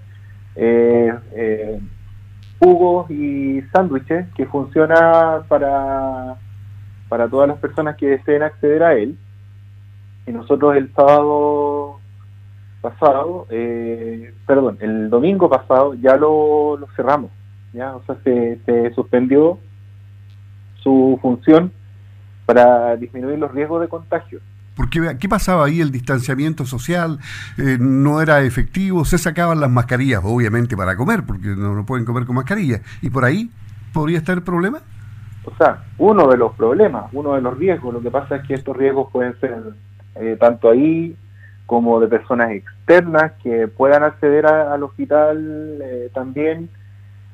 eh, 0.55 1.13
eh, 1.35 1.79
jugos 2.59 3.09
y 3.11 3.61
sándwiches, 3.73 4.27
que 4.35 4.45
funciona 4.45 5.41
para, 5.47 6.35
para 7.09 7.27
todas 7.27 7.47
las 7.47 7.57
personas 7.57 7.95
que 7.97 8.07
deseen 8.07 8.43
acceder 8.43 8.83
a 8.83 8.93
él. 8.93 9.17
Y 10.25 10.31
nosotros 10.31 10.75
el 10.77 10.93
sábado 10.93 11.99
pasado, 12.81 13.47
eh, 13.49 14.33
perdón, 14.45 14.77
el 14.81 15.09
domingo 15.09 15.49
pasado 15.49 15.93
ya 15.95 16.15
lo, 16.15 16.77
lo 16.77 16.87
cerramos, 16.95 17.31
ya, 17.73 17.95
o 17.95 18.03
sea, 18.05 18.15
se, 18.23 18.59
se 18.65 18.93
suspendió 18.93 19.59
su 20.83 21.17
función 21.21 21.71
para 22.45 22.95
disminuir 22.97 23.39
los 23.39 23.51
riesgos 23.51 23.81
de 23.81 23.87
contagio. 23.87 24.39
Porque, 24.75 25.17
¿qué 25.19 25.29
pasaba 25.29 25.65
ahí? 25.65 25.81
El 25.81 25.91
distanciamiento 25.91 26.65
social 26.65 27.19
eh, 27.57 27.77
no 27.79 28.21
era 28.21 28.41
efectivo, 28.41 29.05
se 29.05 29.17
sacaban 29.17 29.59
las 29.59 29.69
mascarillas, 29.69 30.21
obviamente, 30.23 30.75
para 30.75 30.95
comer, 30.95 31.23
porque 31.25 31.47
no, 31.49 31.85
pueden 31.85 32.05
comer 32.05 32.25
con 32.25 32.35
mascarilla. 32.35 32.81
¿Y 33.01 33.09
por 33.09 33.23
ahí 33.23 33.51
podría 33.93 34.17
estar 34.17 34.35
el 34.35 34.43
problema? 34.43 34.79
O 35.45 35.55
sea, 35.57 35.83
uno 35.97 36.27
de 36.27 36.37
los 36.37 36.53
problemas, 36.55 37.05
uno 37.13 37.35
de 37.35 37.41
los 37.41 37.57
riesgos, 37.57 37.93
lo 37.93 38.01
que 38.01 38.09
pasa 38.09 38.37
es 38.37 38.47
que 38.47 38.55
estos 38.55 38.75
riesgos 38.75 39.11
pueden 39.11 39.39
ser 39.39 39.55
eh, 40.15 40.37
tanto 40.39 40.69
ahí 40.69 41.15
como 41.65 41.99
de 41.99 42.07
personas 42.07 42.51
externas 42.51 43.33
que 43.43 43.67
puedan 43.67 44.03
acceder 44.03 44.45
al 44.45 44.83
hospital 44.83 45.79
eh, 45.81 46.09
también 46.13 46.69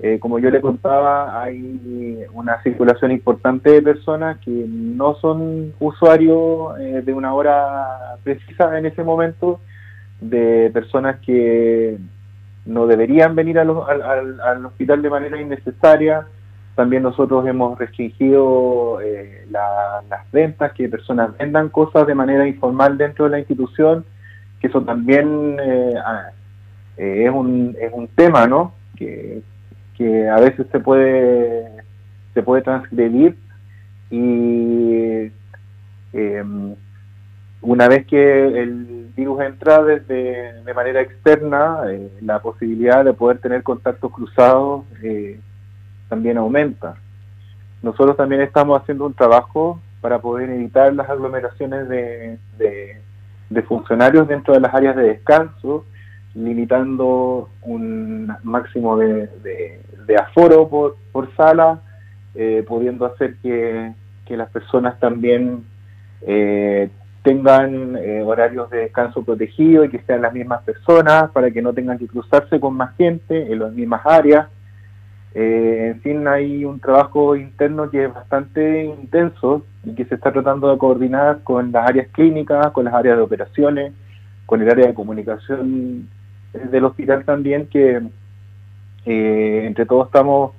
eh, 0.02 0.18
como 0.18 0.40
yo 0.40 0.50
le 0.50 0.62
contaba, 0.62 1.42
hay 1.42 2.26
una 2.32 2.64
circulación 2.64 3.12
importante 3.12 3.70
de 3.70 3.82
personas 3.82 4.38
que 4.38 4.50
no 4.50 5.16
son 5.16 5.74
usuarios 5.78 6.80
eh, 6.80 7.02
de 7.06 7.14
una 7.14 7.34
hora 7.34 8.16
precisa 8.24 8.78
en 8.78 8.86
ese 8.86 9.04
momento, 9.04 9.60
de 10.22 10.70
personas 10.74 11.20
que 11.20 11.98
no 12.66 12.88
deberían 12.88 13.36
venir 13.36 13.60
al, 13.60 13.70
hospital 14.66 15.02
de 15.02 15.10
manera 15.10 15.42
innecesaria. 15.42 16.26
También 16.76 17.04
nosotros 17.04 17.46
hemos 17.46 17.78
restringido 17.78 19.02
eh, 19.02 19.46
las 19.52 20.32
ventas, 20.32 20.72
que 20.72 20.88
personas 20.88 21.38
vendan 21.38 21.68
cosas 21.68 22.08
de 22.08 22.16
manera 22.16 22.48
informal 22.48 22.98
dentro 22.98 23.26
de 23.26 23.32
la 23.32 23.40
institución, 23.40 24.06
que 24.62 24.68
eso 24.68 24.82
también 24.82 25.58
es, 26.96 27.30
un, 27.32 27.76
es 27.78 27.92
un 27.92 28.08
tema, 28.08 28.48
¿no? 28.48 28.76
Que, 28.96 29.42
que 30.00 30.28
a 30.28 30.40
veces 30.40 30.66
se 30.72 30.80
puede, 30.80 31.84
se 32.34 32.42
puede 32.42 32.64
transgredir 32.64 33.38
y 34.10 35.32
una 37.62 37.88
vez 37.88 38.08
que 38.08 38.48
el 38.62 39.12
virus 39.16 39.42
entra 39.42 39.84
desde 39.84 40.64
de 40.64 40.74
manera 40.74 41.02
externa, 41.02 41.82
la 42.22 42.42
posibilidad 42.42 43.06
de 43.06 43.14
poder 43.14 43.40
tener 43.40 43.62
contactos 43.62 44.12
cruzados 44.12 44.86
también 46.08 46.38
aumenta. 46.38 46.96
Nosotros 47.82 48.18
también 48.18 48.42
estamos 48.42 48.82
haciendo 48.82 49.06
un 49.06 49.14
trabajo 49.14 49.80
para 50.02 50.20
poder 50.20 50.50
evitar 50.50 50.94
las 50.94 51.10
aglomeraciones 51.10 51.88
de, 51.90 52.38
de, 52.58 53.62
funcionarios 53.64 54.28
dentro 54.28 54.54
de 54.54 54.62
las 54.62 54.74
áreas 54.74 54.96
de 54.96 55.04
descanso, 55.04 55.86
limitando 56.36 57.50
un 57.64 58.32
máximo 58.44 58.98
de, 58.98 59.30
de 60.10 60.18
aforo 60.18 60.68
por, 60.68 60.98
por 61.12 61.34
sala, 61.36 61.82
eh, 62.36 62.66
pudiendo 62.68 63.06
hacer 63.06 63.36
que, 63.42 63.94
que, 64.26 64.36
las 64.36 64.50
personas 64.50 65.00
también 65.00 65.64
eh, 66.22 66.90
tengan 67.24 67.96
eh, 67.96 68.24
horarios 68.24 68.70
de 68.72 68.80
descanso 68.80 69.24
protegidos 69.24 69.86
y 69.86 69.90
que 69.90 70.00
sean 70.00 70.24
las 70.24 70.34
mismas 70.34 70.64
personas 70.64 71.30
para 71.32 71.52
que 71.52 71.62
no 71.62 71.74
tengan 71.74 72.00
que 72.00 72.08
cruzarse 72.08 72.60
con 72.60 72.76
más 72.76 72.96
gente 72.98 73.52
en 73.52 73.60
las 73.60 73.72
mismas 73.72 74.02
áreas. 74.04 74.48
En 75.32 76.02
fin, 76.02 76.28
hay 76.28 76.66
un 76.66 76.80
trabajo 76.80 77.36
interno 77.36 77.88
que 77.92 78.06
es 78.06 78.14
bastante 78.14 78.86
intenso 78.86 79.64
y 79.84 79.94
que 79.94 80.06
se 80.06 80.16
está 80.16 80.32
tratando 80.32 80.72
de 80.72 80.78
coordinar 80.80 81.44
con 81.44 81.72
las 81.72 81.88
áreas 81.88 82.08
clínicas, 82.12 82.72
con 82.72 82.86
las 82.86 82.96
áreas 82.96 83.16
de 83.16 83.22
operaciones, 83.22 83.94
con 84.48 84.60
el 84.60 84.70
área 84.72 84.88
de 84.88 84.96
comunicación 84.96 86.08
del 86.54 86.86
hospital 86.86 87.26
también, 87.26 87.68
que 87.68 88.02
eh, 89.06 89.64
entre 89.66 89.86
todos 89.86 90.08
estamos 90.08 90.52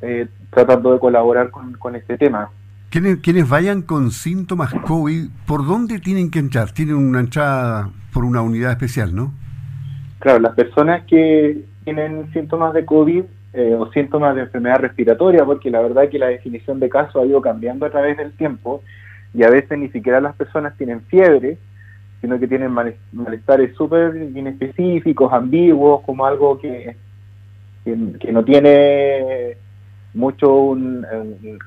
eh, 0.00 0.26
tratando 0.50 0.92
de 0.92 0.98
colaborar 0.98 1.50
con, 1.50 1.96
este 1.96 2.18
tema. 2.18 2.50
Quienes, 2.90 3.18
quienes 3.18 3.48
vayan 3.48 3.82
con 3.82 4.10
síntomas 4.10 4.74
COVID, 4.74 5.28
¿por 5.46 5.66
dónde 5.66 5.98
tienen 5.98 6.30
que 6.30 6.38
entrar? 6.38 6.72
Tienen 6.72 6.96
una 6.96 7.20
entrada 7.20 7.90
por 8.12 8.24
una 8.24 8.42
unidad 8.42 8.72
especial, 8.72 9.14
¿no? 9.14 9.32
Claro, 10.18 10.40
las 10.40 10.54
personas 10.54 11.04
que 11.06 11.64
tienen 11.84 12.30
síntomas 12.32 12.74
de 12.74 12.84
COVID 12.84 13.24
eh, 13.54 13.74
o 13.78 13.90
síntomas 13.92 14.34
de 14.34 14.42
enfermedad 14.42 14.78
respiratoria, 14.78 15.44
porque 15.44 15.70
la 15.70 15.80
verdad 15.80 16.04
es 16.04 16.10
que 16.10 16.18
la 16.18 16.28
definición 16.28 16.80
de 16.80 16.88
caso 16.88 17.20
ha 17.20 17.26
ido 17.26 17.40
cambiando 17.40 17.86
a 17.86 17.90
través 17.90 18.16
del 18.16 18.32
tiempo 18.32 18.82
y 19.34 19.42
a 19.42 19.50
veces 19.50 19.78
ni 19.78 19.88
siquiera 19.88 20.20
las 20.20 20.34
personas 20.36 20.76
tienen 20.76 21.02
fiebre, 21.02 21.58
sino 22.22 22.38
que 22.38 22.48
tienen 22.48 22.72
malestares 22.72 23.76
súper 23.76 24.16
inespecíficos, 24.16 25.30
ambiguos, 25.30 26.00
como 26.06 26.24
algo 26.24 26.58
que, 26.58 26.96
que, 27.84 28.32
no 28.32 28.42
tiene 28.44 29.58
mucho 30.14 30.74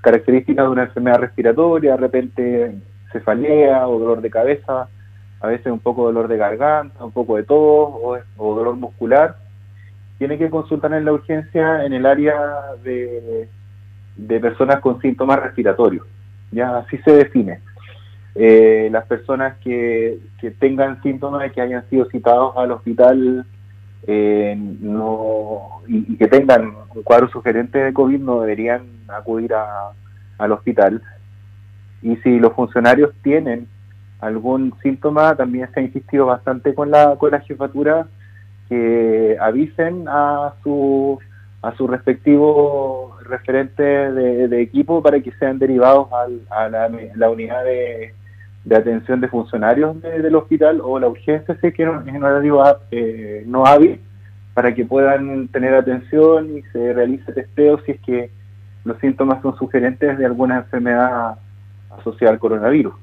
características 0.01 0.65
de 0.65 0.71
una 0.71 0.83
enfermedad 0.83 1.19
respiratoria, 1.19 1.91
de 1.91 1.97
repente 1.97 2.75
cefalea 3.11 3.87
o 3.87 3.99
dolor 3.99 4.21
de 4.21 4.31
cabeza, 4.31 4.87
a 5.41 5.47
veces 5.47 5.67
un 5.67 5.79
poco 5.79 6.07
de 6.07 6.13
dolor 6.13 6.27
de 6.27 6.37
garganta, 6.37 7.05
un 7.05 7.11
poco 7.11 7.35
de 7.35 7.43
tos 7.43 7.57
o 7.57 8.55
dolor 8.55 8.75
muscular 8.77 9.35
tiene 10.17 10.37
que 10.37 10.49
consultar 10.49 10.93
en 10.93 11.05
la 11.05 11.13
urgencia 11.13 11.83
en 11.85 11.93
el 11.93 12.05
área 12.05 12.35
de, 12.83 13.47
personas 14.39 14.79
con 14.79 15.01
síntomas 15.01 15.41
respiratorios. 15.41 16.05
Ya 16.51 16.77
así 16.77 16.97
se 16.99 17.11
define. 17.11 17.59
Eh, 18.37 18.89
las 18.91 19.05
personas 19.05 19.57
que, 19.59 20.19
tengan 20.59 21.01
síntomas 21.01 21.51
que 21.53 21.61
hayan 21.61 21.89
sido 21.89 22.05
citados 22.09 22.55
al 22.57 22.71
hospital 22.71 23.45
eh, 24.05 24.55
no, 24.57 25.81
y, 25.87 26.17
que 26.17 26.27
tengan 26.27 26.73
un 26.93 27.03
cuadro 27.03 27.29
sugerente 27.29 27.79
de 27.79 27.93
COVID 27.93 28.19
no 28.19 28.41
deberían 28.41 28.83
acudir 29.07 29.53
al 30.37 30.51
hospital. 30.51 31.01
Y 32.01 32.17
si 32.17 32.37
los 32.37 32.53
funcionarios 32.53 33.11
tienen 33.23 33.67
algún 34.19 34.73
síntoma, 34.83 35.35
también 35.35 35.69
se 35.73 35.79
ha 35.79 35.83
insistido 35.83 36.25
bastante 36.25 36.75
con 36.75 36.91
la, 36.91 37.15
con 37.15 37.31
la 37.31 37.39
jefatura 37.39 38.07
que 38.67 39.37
avisen 39.39 40.05
a 40.07 40.53
su 40.61 41.19
a 41.65 41.75
su 41.75 41.87
respectivo 41.87 43.17
referente 43.23 43.81
de, 43.81 44.61
equipo 44.61 45.01
para 45.01 45.19
que 45.19 45.31
sean 45.39 45.57
derivados 45.57 46.09
a 46.51 46.69
la, 46.69 47.29
unidad 47.29 47.63
de, 47.63 48.13
atención 48.73 49.21
de 49.21 49.27
funcionarios 49.27 50.01
del 50.01 50.35
hospital 50.35 50.81
o 50.81 50.99
la 50.99 51.07
urgencia 51.07 51.55
si 51.61 51.67
es 51.67 51.73
que 51.73 51.85
no, 51.85 52.01
es 52.01 52.13
un 52.13 52.23
horario 52.23 52.63
eh, 52.91 53.43
no 53.45 53.65
hábil 53.65 53.99
para 54.55 54.73
que 54.73 54.85
puedan 54.85 55.49
tener 55.49 55.75
atención 55.75 56.57
y 56.57 56.61
se 56.71 56.93
realice 56.93 57.31
testeo 57.33 57.79
si 57.85 57.91
es 57.91 58.01
que 58.01 58.31
los 58.85 58.97
síntomas 58.99 59.41
son 59.41 59.55
sugerentes 59.57 60.17
de 60.17 60.25
alguna 60.25 60.57
enfermedad 60.57 61.37
asociada 61.91 62.33
al 62.33 62.39
coronavirus. 62.39 62.93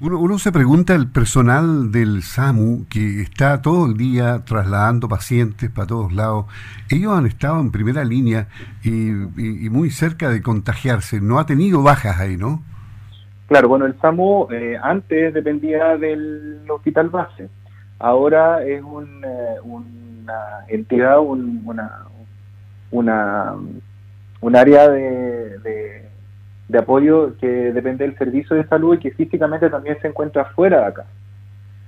Uno, 0.00 0.38
se 0.38 0.50
pregunta 0.50 0.94
el 0.94 1.08
personal 1.08 1.92
del 1.92 2.22
SAMU 2.22 2.84
que 2.90 3.22
está 3.22 3.62
todo 3.62 3.86
el 3.86 3.96
día 3.96 4.44
trasladando 4.44 5.08
pacientes 5.08 5.70
para 5.70 5.86
todos 5.86 6.12
lados. 6.12 6.46
Ellos 6.90 7.16
han 7.16 7.26
estado 7.26 7.60
en 7.60 7.70
primera 7.70 8.04
línea 8.04 8.48
y, 8.82 8.90
muy 8.90 9.90
cerca 9.90 10.30
de 10.30 10.42
contagiarse. 10.42 11.20
No 11.20 11.38
ha 11.38 11.46
tenido 11.46 11.82
bajas 11.82 12.18
ahí, 12.18 12.36
¿no? 12.36 12.62
Claro, 13.46 13.68
bueno, 13.68 13.86
el 13.86 13.98
SAMU 14.00 14.48
eh, 14.50 14.78
antes 14.82 15.34
dependía 15.34 15.96
del 15.96 16.60
hospital 16.68 17.10
base. 17.10 17.48
Ahora 17.98 18.64
es 18.64 18.82
un, 18.82 19.22
eh, 19.24 19.60
una 19.62 20.64
entidad, 20.68 21.20
un, 21.20 21.62
una, 21.64 22.06
una, 22.90 23.54
un 24.40 24.56
área 24.56 24.88
de 24.88 26.04
de 26.68 26.78
apoyo 26.78 27.36
que 27.38 27.46
depende 27.46 28.04
del 28.04 28.16
servicio 28.16 28.56
de 28.56 28.66
salud 28.66 28.94
y 28.94 28.98
que 28.98 29.10
físicamente 29.10 29.68
también 29.70 29.98
se 30.00 30.08
encuentra 30.08 30.46
fuera 30.46 30.80
de 30.80 30.86
acá. 30.86 31.04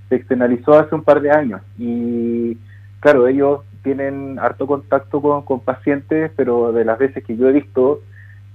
Se 0.08 0.16
externalizó 0.16 0.78
hace 0.78 0.94
un 0.94 1.02
par 1.02 1.20
de 1.20 1.30
años 1.30 1.60
y 1.78 2.56
claro, 3.00 3.26
ellos 3.26 3.60
tienen 3.82 4.38
harto 4.38 4.66
contacto 4.66 5.20
con, 5.20 5.60
pacientes, 5.60 6.30
pero 6.36 6.72
de 6.72 6.84
las 6.84 6.98
veces 6.98 7.24
que 7.24 7.36
yo 7.36 7.48
he 7.48 7.52
visto, 7.52 8.00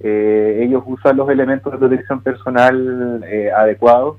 eh, 0.04 0.64
ellos 0.64 0.84
usan 0.86 1.18
los 1.18 1.30
elementos 1.30 1.72
de 1.72 1.78
protección 1.78 2.22
personal 2.22 3.24
eh, 3.28 3.52
adecuados 3.56 4.18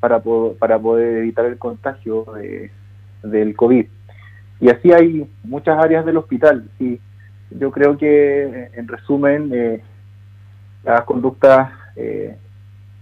para, 0.00 0.20
para 0.58 0.78
poder 0.78 1.18
evitar 1.18 1.44
el 1.44 1.58
contagio 1.58 2.24
de, 2.34 2.70
del 3.22 3.54
COVID. 3.54 3.86
Y 4.60 4.68
así 4.68 4.92
hay 4.92 5.30
muchas 5.44 5.78
áreas 5.78 6.04
del 6.04 6.16
hospital. 6.16 6.68
Y 6.78 7.00
yo 7.50 7.70
creo 7.70 7.96
que, 7.96 8.70
en 8.74 8.88
resumen, 8.88 9.50
eh, 9.52 9.82
las 10.84 11.02
conductas 11.02 11.70
eh, 11.96 12.36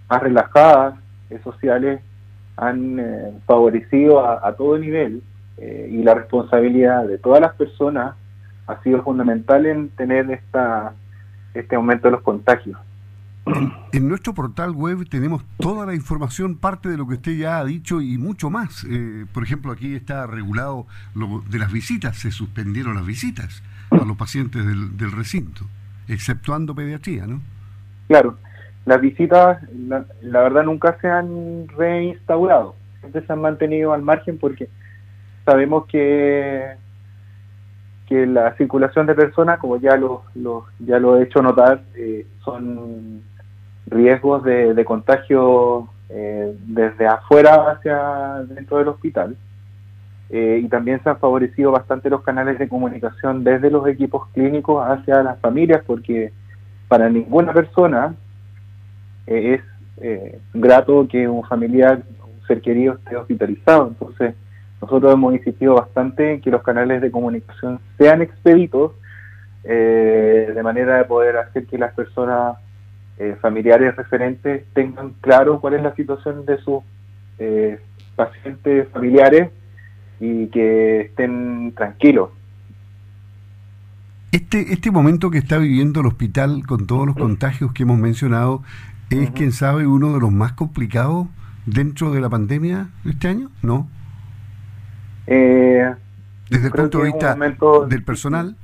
más 0.09 0.23
relajadas, 0.23 0.95
eh, 1.31 1.41
sociales, 1.43 2.01
han 2.57 3.41
favorecido 3.47 4.19
a, 4.19 4.53
todo 4.57 4.77
nivel 4.79 5.23
y 5.59 6.03
la 6.03 6.14
responsabilidad 6.14 7.07
de 7.07 7.17
todas 7.17 7.41
las 7.41 7.55
personas 7.55 8.17
ha 8.67 8.83
sido 8.83 9.01
fundamental 9.05 9.64
en 9.64 9.91
tener 9.91 10.29
esta, 10.33 10.93
este 11.59 11.77
aumento 11.77 12.09
de 12.09 12.12
los 12.12 12.23
contagios. 12.23 12.79
En 13.92 14.07
nuestro 14.07 14.35
portal 14.35 14.73
web 14.73 15.09
tenemos 15.09 15.42
toda 15.59 15.87
la 15.87 15.94
información, 15.94 16.57
parte 16.57 16.90
de 16.90 16.99
lo 16.99 17.09
que 17.09 17.14
usted 17.14 17.33
ya 17.38 17.59
ha 17.59 17.64
dicho 17.64 18.03
y 18.03 18.18
mucho 18.18 18.51
más. 18.51 18.87
por 19.33 19.42
ejemplo, 19.42 19.73
aquí 19.73 19.94
está 19.94 20.27
regulado 20.27 20.87
lo 21.14 21.42
de 21.49 21.59
las 21.59 21.73
visitas, 21.73 22.18
se 22.18 22.31
suspendieron 22.31 22.97
las 22.97 23.07
visitas 23.07 23.62
a 23.90 24.05
los 24.05 24.16
pacientes 24.18 24.66
del, 24.66 24.99
del 24.99 25.11
recinto, 25.12 25.64
exceptuando 26.07 26.75
pediatría, 26.75 27.27
¿no? 27.27 27.40
Claro, 28.09 28.37
las 28.88 29.03
visitas, 29.03 29.59
la, 29.79 30.07
verdad, 30.40 30.62
nunca 30.64 30.97
se 31.03 31.09
han 31.09 31.68
reinstaurado. 31.77 32.75
Siempre 33.01 33.27
se 33.27 33.33
han 33.35 33.42
mantenido 33.42 33.92
al 33.92 34.01
margen 34.01 34.38
porque 34.38 34.71
sabemos 35.44 35.87
que 35.88 36.73
que 38.09 38.27
la 38.27 38.57
circulación 38.57 39.07
de 39.07 39.14
personas, 39.14 39.59
como 39.59 39.77
ya 39.77 39.97
lo, 39.97 40.23
ya 40.79 40.99
lo 40.99 41.18
he 41.18 41.25
hecho 41.25 41.42
notar, 41.42 41.83
eh, 41.94 42.27
son 42.42 43.23
riesgos 43.87 44.42
de, 44.44 44.85
contagio 44.85 45.88
eh, 46.09 46.57
desde 46.66 47.07
afuera 47.07 47.73
hacia 47.73 48.44
dentro 48.49 48.79
del 48.79 48.88
hospital. 48.88 49.37
Eh, 50.31 50.61
y 50.62 50.68
también 50.68 51.03
se 51.03 51.11
han 51.11 51.18
favorecido 51.18 51.71
bastante 51.71 52.11
los 52.11 52.23
canales 52.23 52.59
de 52.59 52.68
comunicación 52.68 53.44
desde 53.44 53.71
los 53.71 53.87
equipos 53.87 54.29
clínicos 54.33 54.87
hacia 54.87 55.23
las 55.23 55.38
familias, 55.40 55.83
porque 55.87 56.33
para 56.87 57.11
ninguna 57.11 57.53
persona 57.53 58.14
eh, 59.27 59.61
es 60.01 60.40
grato 60.55 61.07
que 61.09 61.29
un 61.29 61.44
familiar, 61.44 62.03
un 62.23 62.47
ser 62.47 62.62
querido 62.62 62.94
esté 62.94 63.16
hospitalizado. 63.16 63.88
Entonces, 63.88 64.35
nosotros 64.81 65.12
hemos 65.12 65.35
insistido 65.35 65.75
bastante 65.75 66.35
en 66.35 66.41
que 66.41 66.51
los 66.51 66.62
canales 66.62 67.01
de 67.03 67.11
comunicación 67.11 67.81
sean 67.99 68.23
expeditos, 68.23 68.93
eh, 69.64 70.53
de 70.55 70.62
manera 70.62 70.99
de 70.99 71.05
poder 71.05 71.37
hacer 71.37 71.67
que 71.67 71.79
las 71.79 71.95
personas 71.95 72.57
familiares 73.41 73.97
referentes 73.97 74.64
tengan 74.75 75.12
claro 75.21 75.61
cuál 75.61 75.75
es 75.75 75.83
la 75.83 75.93
situación 75.97 76.47
de 76.47 76.57
sus 76.59 76.85
pacientes 78.14 78.88
familiares 78.91 79.51
y 80.21 80.47
que 80.47 81.01
estén 81.01 81.73
tranquilos. 81.77 82.31
Este, 84.31 84.73
este 84.73 84.91
momento 84.91 85.31
que 85.31 85.38
está 85.38 85.57
viviendo 85.57 86.01
el 86.01 86.07
hospital 86.07 86.67
con 86.67 86.87
todos 86.87 87.07
los 87.07 87.17
contagios 87.17 87.73
que 87.73 87.85
hemos 87.85 87.99
mencionado 87.99 88.62
es, 89.11 89.31
quién 89.31 89.53
sabe, 89.53 89.87
uno 89.87 90.12
de 90.12 90.21
los 90.21 90.31
más 90.31 90.53
complicados 90.53 91.29
dentro 91.64 92.12
de 92.12 92.21
la 92.21 92.29
pandemia 92.29 92.88
este 93.07 93.29
año? 93.29 93.51
¿No? 93.62 93.88
Eh, 95.31 95.95
Desde 96.49 96.67
el 96.67 96.73
punto 96.73 96.99
de 96.99 97.05
vista 97.05 97.37
del 97.87 98.03
personal. 98.03 98.57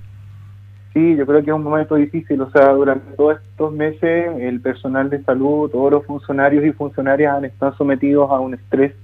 Sí, 0.95 1.17
yo 1.17 1.27
creo 1.27 1.43
que 1.45 1.51
es 1.51 1.57
un 1.57 1.63
momento 1.63 1.97
difícil. 1.97 2.41
O 2.41 2.51
sea, 2.51 2.71
durante 2.71 3.15
todos 3.17 3.39
estos 3.43 3.73
meses 3.73 4.31
el 4.39 4.61
personal 4.61 5.11
de 5.11 5.23
salud, 5.25 5.71
todos 5.71 5.91
los 5.91 6.07
funcionarios 6.07 6.65
y 6.65 6.73
funcionarias 6.73 7.35
han 7.37 7.45
estado 7.45 7.75
sometidos 7.77 8.31
a 8.31 8.41
un 8.41 8.55
estrés 8.55 8.95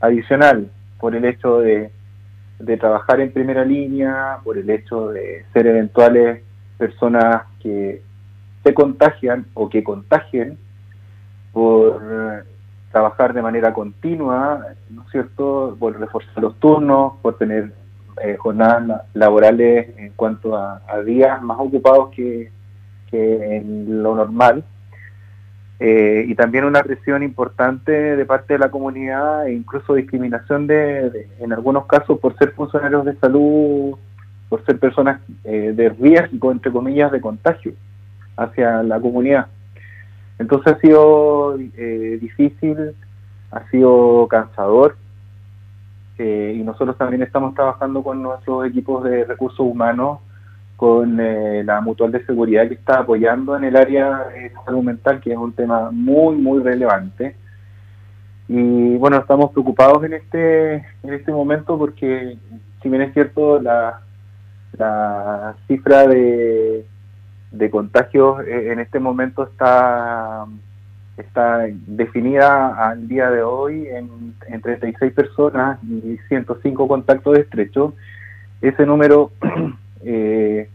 adicional 0.00 0.70
por 1.00 1.16
el 1.16 1.24
hecho 1.24 1.58
de, 1.58 1.90
de 2.60 2.76
trabajar 2.76 3.20
en 3.20 3.32
primera 3.32 3.64
línea, 3.64 4.38
por 4.44 4.56
el 4.56 4.70
hecho 4.70 5.08
de 5.08 5.44
ser 5.52 5.66
eventuales 5.66 6.42
personas 6.78 7.42
que 7.60 8.02
se 8.62 8.74
contagian 8.74 9.46
o 9.54 9.68
que 9.68 9.82
contagien, 9.82 10.58
por 11.52 12.44
trabajar 12.94 13.34
de 13.34 13.42
manera 13.42 13.74
continua, 13.74 14.68
¿no 14.88 15.02
es 15.02 15.10
cierto?, 15.10 15.76
por 15.80 15.98
reforzar 15.98 16.40
los 16.40 16.54
turnos, 16.60 17.14
por 17.22 17.36
tener 17.36 17.72
eh, 18.22 18.36
jornadas 18.38 19.02
laborales 19.14 19.98
en 19.98 20.12
cuanto 20.14 20.56
a, 20.56 20.80
días 21.04 21.42
más 21.42 21.58
ocupados 21.58 22.10
que, 22.14 22.52
en 23.10 24.02
lo 24.02 24.14
normal. 24.14 24.64
Eh, 25.80 26.24
y 26.28 26.34
también 26.36 26.64
una 26.64 26.84
presión 26.84 27.24
importante 27.24 27.90
de 27.90 28.24
parte 28.24 28.54
de 28.54 28.60
la 28.60 28.70
comunidad 28.70 29.48
e 29.48 29.54
incluso 29.54 29.94
discriminación 29.94 30.68
de, 30.68 31.28
en 31.40 31.52
algunos 31.52 31.86
casos 31.86 32.20
por 32.20 32.36
ser 32.38 32.52
funcionarios 32.52 33.04
de 33.04 33.16
salud, 33.16 33.96
por 34.48 34.64
ser 34.66 34.78
personas 34.78 35.20
eh, 35.42 35.72
de 35.74 35.88
riesgo, 35.88 36.52
entre 36.52 36.70
comillas, 36.70 37.10
de 37.10 37.20
contagio 37.20 37.72
hacia 38.36 38.84
la 38.84 39.00
comunidad. 39.00 39.48
Entonces 40.38 40.74
ha 40.74 40.78
sido 40.80 41.56
difícil, 41.56 42.94
ha 43.50 43.68
sido 43.70 44.26
cansador, 44.28 44.96
y 46.18 46.62
nosotros 46.62 46.96
también 46.96 47.22
estamos 47.22 47.54
trabajando 47.54 48.02
con 48.02 48.22
nuestros 48.22 48.66
equipos 48.66 49.04
de 49.04 49.24
recursos 49.24 49.60
humanos, 49.60 50.18
con 50.76 51.18
eh, 51.20 51.62
la 51.64 51.80
mutual 51.80 52.12
de 52.12 52.24
seguridad 52.26 52.68
que 52.68 52.74
está 52.74 53.00
apoyando 53.00 53.56
en 53.56 53.64
el 53.64 53.76
área 53.76 54.24
de 54.28 54.52
salud 54.64 54.82
mental, 54.82 55.20
que 55.20 55.32
es 55.32 55.38
un 55.38 55.52
tema 55.52 55.90
muy, 55.90 56.36
muy 56.36 56.62
relevante. 56.62 57.36
Y 58.48 58.96
bueno, 58.96 59.18
estamos 59.18 59.52
preocupados 59.52 60.04
en 60.04 60.14
este, 60.14 60.74
en 60.74 61.14
este 61.14 61.32
momento 61.32 61.78
porque, 61.78 62.36
si 62.82 62.88
bien 62.88 63.02
es 63.02 63.14
cierto, 63.14 63.60
la, 63.60 64.00
la 64.76 65.54
cifra 65.66 66.06
de, 66.06 66.84
de 67.58 67.70
contagios 67.70 68.40
eh, 68.46 68.72
en 68.72 68.80
este 68.80 68.98
momento 68.98 69.44
está 69.44 70.46
está 71.16 71.66
definida 71.86 72.88
al 72.88 73.06
día 73.06 73.30
de 73.30 73.42
hoy 73.42 73.86
en, 73.86 74.34
en 74.48 74.60
36 74.60 75.12
personas 75.12 75.78
y 75.84 76.18
105 76.28 76.88
contactos 76.88 77.38
estrechos. 77.38 77.94
Ese 78.60 78.84
número, 78.84 79.30
eh, 80.04 80.68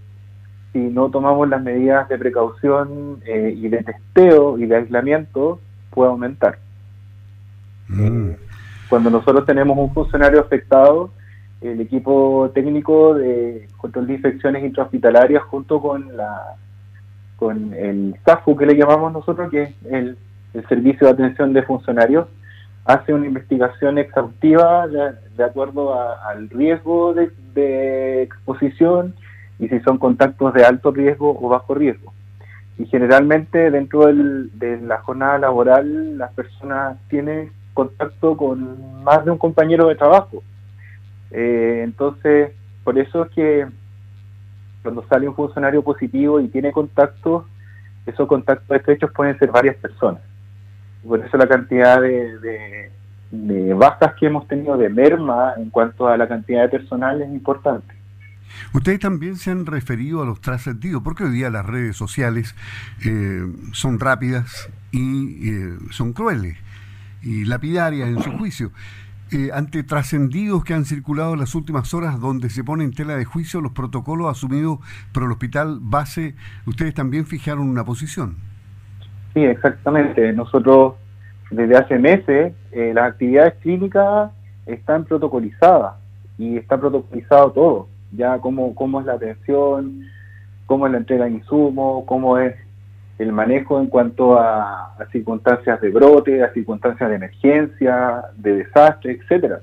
si 0.71 0.79
no 0.79 1.09
tomamos 1.09 1.49
las 1.49 1.61
medidas 1.61 2.07
de 2.07 2.17
precaución 2.17 3.21
eh, 3.25 3.53
y 3.55 3.67
de 3.67 3.83
testeo 3.83 4.57
y 4.57 4.65
de 4.65 4.77
aislamiento, 4.77 5.59
puede 5.89 6.11
aumentar. 6.11 6.59
Mm. 7.91 8.33
cuando 8.87 9.09
nosotros 9.09 9.47
tenemos 9.47 9.75
un 9.75 9.91
funcionario 9.91 10.41
afectado, 10.41 11.09
el 11.59 11.81
equipo 11.81 12.51
técnico 12.53 13.15
de 13.15 13.67
control 13.77 14.05
de 14.05 14.13
infecciones 14.13 14.63
intrahospitalarias 14.63 15.41
junto 15.43 15.81
con 15.81 16.15
la 16.15 16.55
con 17.39 17.73
el 17.73 18.15
SAFU 18.25 18.57
que 18.57 18.65
le 18.65 18.75
llamamos 18.75 19.13
nosotros, 19.13 19.49
que 19.49 19.63
es 19.63 19.73
el 19.89 20.17
Servicio 20.67 21.07
de 21.07 21.13
Atención 21.13 21.53
de 21.53 21.63
Funcionarios 21.63 22.27
hace 22.89 23.13
una 23.13 23.27
investigación 23.27 23.99
exhaustiva 23.99 24.87
de, 24.87 25.43
acuerdo 25.43 25.93
al 25.93 26.49
riesgo 26.49 27.13
de, 27.13 28.23
exposición 28.23 29.13
y 29.59 29.67
si 29.67 29.79
son 29.81 29.97
contactos 29.97 30.53
de 30.53 30.65
alto 30.65 30.91
riesgo 30.91 31.37
o 31.39 31.49
bajo 31.49 31.75
riesgo. 31.75 32.13
Y 32.77 32.85
generalmente 32.85 33.69
dentro 33.69 34.07
de 34.07 34.79
la 34.81 34.97
jornada 35.01 35.37
laboral 35.37 36.17
las 36.17 36.31
personas 36.31 36.97
tienen 37.09 37.51
contacto 37.73 38.35
con 38.35 39.03
más 39.03 39.23
de 39.23 39.31
un 39.31 39.37
compañero 39.37 39.87
de 39.87 39.95
trabajo. 39.95 40.41
Eh, 41.31 41.81
entonces, 41.83 42.53
por 42.83 42.97
eso 42.97 43.25
es 43.25 43.31
que 43.31 43.67
cuando 44.81 45.05
sale 45.07 45.27
un 45.27 45.35
funcionario 45.35 45.83
positivo 45.83 46.39
y 46.39 46.47
tiene 46.47 46.71
contactos, 46.71 47.45
esos 48.05 48.27
contactos 48.27 48.77
estrechos 48.77 49.11
pueden 49.13 49.37
ser 49.37 49.51
varias 49.51 49.75
personas. 49.77 50.21
Por 51.05 51.19
eso 51.25 51.37
la 51.37 51.47
cantidad 51.47 52.01
de, 52.01 52.91
bajas 53.75 54.13
que 54.19 54.27
hemos 54.27 54.47
tenido 54.47 54.77
de 54.77 54.89
merma 54.89 55.53
en 55.57 55.69
cuanto 55.69 56.07
a 56.07 56.17
la 56.17 56.27
cantidad 56.27 56.63
de 56.63 56.69
personal 56.69 57.21
es 57.21 57.29
importante. 57.29 57.93
Ustedes 58.73 58.99
también 58.99 59.35
se 59.35 59.51
han 59.51 59.65
referido 59.65 60.23
a 60.23 60.25
los 60.25 60.41
trascendidos, 60.41 61.03
porque 61.03 61.23
hoy 61.23 61.31
día 61.31 61.49
las 61.49 61.65
redes 61.65 61.95
sociales 61.95 62.55
eh, 63.05 63.45
son 63.73 63.99
rápidas 63.99 64.69
y 64.91 65.49
eh, 65.49 65.77
son 65.91 66.13
crueles 66.13 66.57
y 67.21 67.45
lapidarias 67.45 68.09
en 68.09 68.21
su 68.21 68.31
juicio. 68.31 68.71
Eh, 69.31 69.51
ante 69.53 69.83
trascendidos 69.83 70.63
que 70.63 70.73
han 70.73 70.85
circulado 70.85 71.33
en 71.33 71.39
las 71.39 71.53
últimas 71.53 71.93
horas 71.93 72.19
donde 72.19 72.49
se 72.49 72.63
pone 72.63 72.83
en 72.83 72.93
tela 72.93 73.15
de 73.15 73.25
juicio 73.25 73.61
los 73.61 73.73
protocolos 73.73 74.27
asumidos 74.27 74.79
por 75.13 75.21
el 75.21 75.31
hospital 75.31 75.77
base, 75.79 76.33
ustedes 76.65 76.95
también 76.95 77.27
fijaron 77.27 77.69
una 77.69 77.85
posición. 77.85 78.37
Sí, 79.35 79.41
exactamente. 79.41 80.33
Nosotros 80.33 80.95
desde 81.51 81.77
hace 81.77 81.99
meses 81.99 82.53
eh, 82.71 82.91
las 82.95 83.11
actividades 83.11 83.53
clínicas 83.61 84.31
están 84.65 85.05
protocolizadas 85.05 85.93
y 86.39 86.57
está 86.57 86.79
protocolizado 86.79 87.51
todo, 87.51 87.87
ya 88.11 88.39
cómo, 88.39 88.73
cómo 88.73 88.99
es 88.99 89.05
la 89.05 89.13
atención, 89.13 90.07
cómo 90.65 90.87
es 90.87 90.91
la 90.91 90.97
entrega 90.97 91.25
de 91.25 91.31
insumos, 91.31 92.03
cómo 92.07 92.39
es 92.39 92.55
el 93.19 93.33
manejo 93.33 93.79
en 93.79 93.87
cuanto 93.87 94.39
a, 94.39 94.95
circunstancias 95.11 95.79
de 95.81 95.89
brote, 95.89 96.41
a 96.43 96.53
circunstancias 96.53 97.09
de 97.09 97.15
emergencia, 97.15 98.23
de 98.35 98.55
desastre, 98.63 99.11
etcétera. 99.11 99.59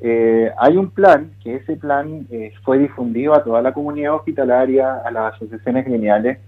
Eh, 0.00 0.50
hay 0.56 0.76
un 0.76 0.90
plan, 0.90 1.32
que 1.42 1.56
ese 1.56 1.76
plan 1.76 2.26
eh, 2.30 2.52
fue 2.62 2.78
difundido 2.78 3.34
a 3.34 3.42
toda 3.42 3.60
la 3.62 3.72
comunidad 3.72 4.14
hospitalaria, 4.14 4.94
a 5.04 5.10
las 5.10 5.34
asociaciones 5.34 5.84
gremiales, 5.86 6.38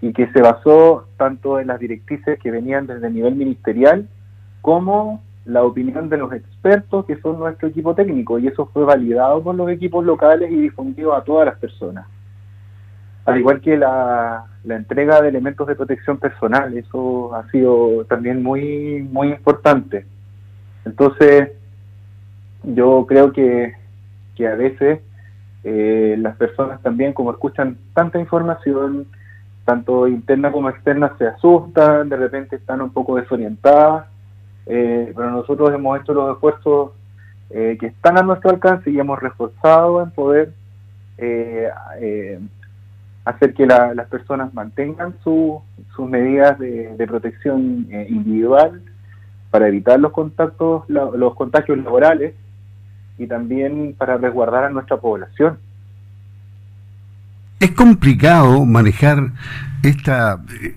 y 0.00 0.12
que 0.12 0.26
se 0.32 0.42
basó 0.42 1.06
tanto 1.16 1.60
en 1.60 1.68
las 1.68 1.78
directrices 1.78 2.38
que 2.40 2.50
venían 2.50 2.86
desde 2.86 3.06
el 3.06 3.14
nivel 3.14 3.36
ministerial 3.36 4.08
como 4.60 5.22
la 5.44 5.62
opinión 5.62 6.08
de 6.08 6.16
los 6.16 6.32
expertos 6.32 7.06
que 7.06 7.16
son 7.20 7.38
nuestro 7.38 7.68
equipo 7.68 7.94
técnico 7.94 8.38
y 8.38 8.48
eso 8.48 8.66
fue 8.66 8.84
validado 8.84 9.40
por 9.42 9.54
los 9.54 9.70
equipos 9.70 10.04
locales 10.04 10.50
y 10.50 10.56
difundido 10.56 11.14
a 11.14 11.22
todas 11.22 11.46
las 11.46 11.58
personas. 11.58 12.06
Al 13.26 13.38
igual 13.38 13.60
que 13.60 13.76
la, 13.76 14.46
entrega 14.64 15.20
de 15.20 15.28
elementos 15.28 15.66
de 15.66 15.74
protección 15.74 16.18
personal, 16.18 16.76
eso 16.76 17.34
ha 17.34 17.48
sido 17.50 18.04
también 18.08 18.42
muy, 18.42 19.02
muy 19.02 19.28
importante. 19.28 20.06
Entonces, 20.84 21.50
yo 22.62 23.04
creo 23.08 23.32
que, 23.32 23.74
que 24.36 24.46
a 24.46 24.54
veces 24.54 25.00
eh, 25.64 26.16
las 26.18 26.36
personas 26.36 26.80
también, 26.82 27.12
como 27.12 27.32
escuchan 27.32 27.76
tanta 27.94 28.18
información, 28.20 29.06
tanto 29.64 30.06
interna 30.06 30.52
como 30.52 30.70
externa 30.70 31.12
se 31.18 31.26
asustan, 31.26 32.08
de 32.08 32.16
repente 32.16 32.54
están 32.54 32.80
un 32.80 32.90
poco 32.90 33.16
desorientadas, 33.16 34.06
eh, 34.66 35.12
pero 35.14 35.30
nosotros 35.30 35.74
hemos 35.74 36.00
hecho 36.00 36.14
los 36.14 36.34
esfuerzos 36.34 36.92
eh, 37.50 37.76
que 37.78 37.86
están 37.86 38.18
a 38.18 38.22
nuestro 38.22 38.50
alcance 38.50 38.90
y 38.90 38.98
hemos 38.98 39.20
reforzado 39.20 40.02
en 40.02 40.10
poder 40.12 40.52
eh, 41.18 41.68
hacer 43.26 43.54
que 43.54 43.66
las 43.66 44.06
personas 44.06 44.54
mantengan 44.54 45.16
sus 45.22 45.60
medidas 46.08 46.58
de, 46.58 47.04
protección 47.06 47.88
individual 48.08 48.80
para 49.50 49.68
evitar 49.68 49.98
los 49.98 50.12
contactos, 50.12 50.84
los 50.88 51.34
contagios 51.34 51.76
laborales 51.76 52.34
y 53.18 53.26
también 53.26 53.94
para 53.98 54.16
resguardar 54.16 54.64
a 54.64 54.70
nuestra 54.70 54.98
población. 54.98 55.58
Es 57.58 57.72
complicado 57.72 58.64
manejar 58.64 59.32
esta, 59.82 60.40
eh, 60.62 60.76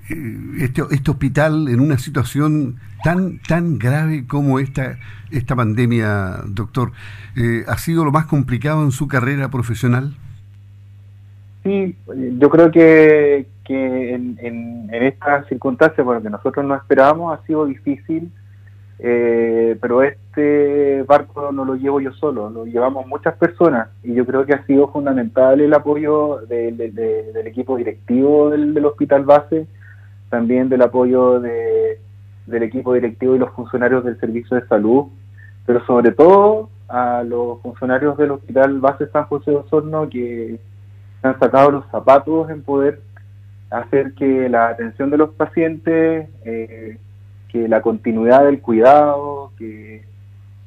este, 0.59 0.81
este, 0.91 1.11
hospital 1.11 1.67
en 1.67 1.81
una 1.81 1.99
situación 1.99 2.77
tan, 3.03 3.39
tan 3.39 3.77
grave 3.77 4.25
como 4.25 4.59
esta, 4.59 4.97
esta 5.29 5.55
pandemia, 5.55 6.39
doctor. 6.47 6.93
Eh, 7.35 7.63
¿Ha 7.67 7.77
sido 7.77 8.05
lo 8.05 8.11
más 8.11 8.25
complicado 8.25 8.83
en 8.83 8.91
su 8.91 9.07
carrera 9.07 9.49
profesional? 9.49 10.15
Sí, 11.63 11.95
yo 12.37 12.49
creo 12.49 12.71
que, 12.71 13.47
que 13.65 14.13
en, 14.13 14.37
en, 14.41 14.89
en 14.93 15.03
estas 15.03 15.47
circunstancias, 15.47 16.05
porque 16.05 16.29
nosotros 16.29 16.65
no 16.65 16.75
esperábamos, 16.75 17.37
ha 17.37 17.45
sido 17.45 17.65
difícil 17.65 18.31
eh, 19.01 19.77
pero 19.81 20.03
este 20.03 21.03
barco 21.03 21.53
no 21.53 21.63
lo 21.63 21.75
llevo 21.75 22.01
yo 22.01 22.11
solo, 22.11 22.49
lo 22.49 22.65
llevamos 22.65 23.07
muchas 23.07 23.37
personas 23.37 23.87
y 24.03 24.13
yo 24.13 24.25
creo 24.25 24.45
que 24.45 24.53
ha 24.53 24.65
sido 24.65 24.89
fundamental 24.89 25.61
el 25.61 25.73
apoyo 25.73 26.41
del 26.47 27.47
equipo 27.47 27.77
directivo 27.77 28.49
del, 28.49 28.85
hospital 28.85 29.23
base, 29.23 29.67
también 30.29 30.67
del 30.67 30.81
apoyo 30.81 31.39
de, 31.39 31.97
del 32.45 32.63
equipo 32.63 32.93
directivo 32.93 33.35
y 33.35 33.39
los 33.39 33.51
funcionarios 33.51 34.03
del 34.03 34.19
servicio 34.19 34.59
de 34.59 34.67
salud, 34.67 35.05
pero 35.65 35.85
sobre 35.85 36.11
todo 36.11 36.69
a 36.89 37.23
los 37.23 37.61
funcionarios 37.61 38.17
del 38.17 38.31
Hospital 38.31 38.79
Base 38.79 39.07
San 39.11 39.25
José 39.25 39.51
de 39.51 39.57
Osorno 39.57 40.09
que 40.09 40.59
han 41.21 41.39
sacado 41.39 41.71
los 41.71 41.85
zapatos 41.91 42.49
en 42.49 42.63
poder 42.63 43.01
hacer 43.69 44.13
que 44.13 44.49
la 44.49 44.69
atención 44.69 45.09
de 45.09 45.17
los 45.17 45.31
pacientes, 45.31 46.29
eh, 46.45 46.97
que 47.49 47.67
la 47.67 47.81
continuidad 47.81 48.45
del 48.45 48.61
cuidado, 48.61 49.51
que, 49.57 50.07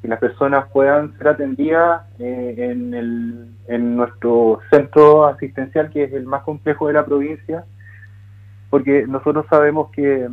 las 0.03 0.19
personas 0.19 0.65
puedan 0.73 1.17
ser 1.17 1.29
atendidas 1.29 2.01
eh, 2.19 2.55
en, 2.57 2.93
el, 2.93 3.47
en 3.69 3.95
nuestro 3.95 4.59
centro 4.69 5.25
asistencial, 5.25 5.89
que 5.91 6.03
es 6.03 6.11
el 6.11 6.25
más 6.25 6.43
complejo 6.43 6.87
de 6.87 6.93
la 6.93 7.05
provincia, 7.05 7.63
porque 8.69 9.07
nosotros 9.07 9.45
sabemos 9.49 9.91
que, 9.91 10.27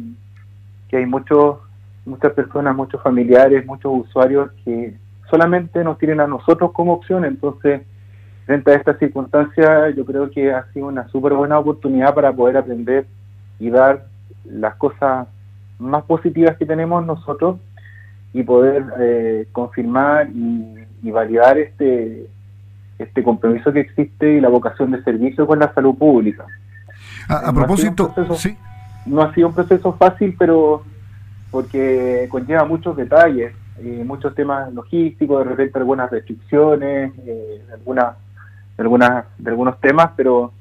que 0.88 0.96
hay 0.96 1.06
muchos 1.06 1.58
muchas 2.04 2.32
personas, 2.32 2.74
muchos 2.74 3.02
familiares, 3.02 3.64
muchos 3.66 3.92
usuarios 4.06 4.50
que 4.64 4.94
solamente 5.28 5.84
nos 5.84 5.98
tienen 5.98 6.20
a 6.20 6.26
nosotros 6.26 6.72
como 6.72 6.94
opción, 6.94 7.24
entonces 7.24 7.82
frente 8.50 8.72
a 8.72 8.74
esta 8.74 8.98
circunstancia 8.98 9.90
yo 9.90 10.04
creo 10.04 10.28
que 10.28 10.52
ha 10.52 10.64
sido 10.72 10.88
una 10.88 11.06
súper 11.06 11.34
buena 11.34 11.56
oportunidad 11.56 12.12
para 12.16 12.32
poder 12.32 12.56
aprender 12.56 13.06
y 13.60 13.70
dar 13.70 14.06
las 14.44 14.74
cosas 14.74 15.28
más 15.78 16.02
positivas 16.02 16.56
que 16.56 16.66
tenemos 16.66 17.06
nosotros 17.06 17.60
y 18.32 18.42
poder 18.42 18.84
eh, 18.98 19.46
confirmar 19.52 20.30
y, 20.30 21.10
validar 21.12 21.58
este 21.58 22.26
este 22.98 23.22
compromiso 23.22 23.72
que 23.72 23.80
existe 23.80 24.32
y 24.32 24.40
la 24.40 24.48
vocación 24.48 24.90
de 24.90 25.02
servicio 25.04 25.46
con 25.46 25.60
la 25.60 25.72
salud 25.72 25.94
pública. 25.94 26.44
A, 27.28 27.52
propósito, 27.52 28.12
sí. 28.34 28.56
No 29.06 29.22
ha 29.22 29.32
sido 29.32 29.48
un 29.48 29.54
proceso 29.54 29.92
fácil, 29.92 30.34
pero 30.36 30.82
porque 31.52 32.26
conlleva 32.30 32.64
muchos 32.64 32.96
detalles, 32.96 33.54
eh, 33.78 34.02
muchos 34.04 34.34
temas 34.34 34.72
logísticos, 34.74 35.38
de 35.38 35.50
repente 35.50 35.78
algunas 35.78 36.10
restricciones, 36.10 37.12
eh, 37.24 37.62
algunas, 37.72 38.16
algunas, 38.82 39.24
de 39.38 39.50
algunos 39.50 39.80
temas, 39.80 40.10
pero 40.16 40.52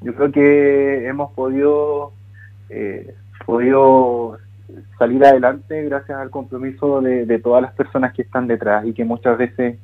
yo 0.00 0.14
creo 0.14 0.32
que 0.32 1.06
hemos 1.06 1.32
podido, 1.32 2.12
eh, 2.68 3.14
podido 3.46 4.38
salir 4.98 5.24
adelante 5.24 5.82
gracias 5.84 6.18
al 6.18 6.30
compromiso 6.30 7.00
de, 7.00 7.38
todas 7.38 7.62
las 7.62 7.72
personas 7.72 8.12
que 8.12 8.22
están 8.22 8.46
detrás 8.46 8.84
y 8.84 8.92
que 8.92 9.04
muchas 9.04 9.38
veces 9.38 9.78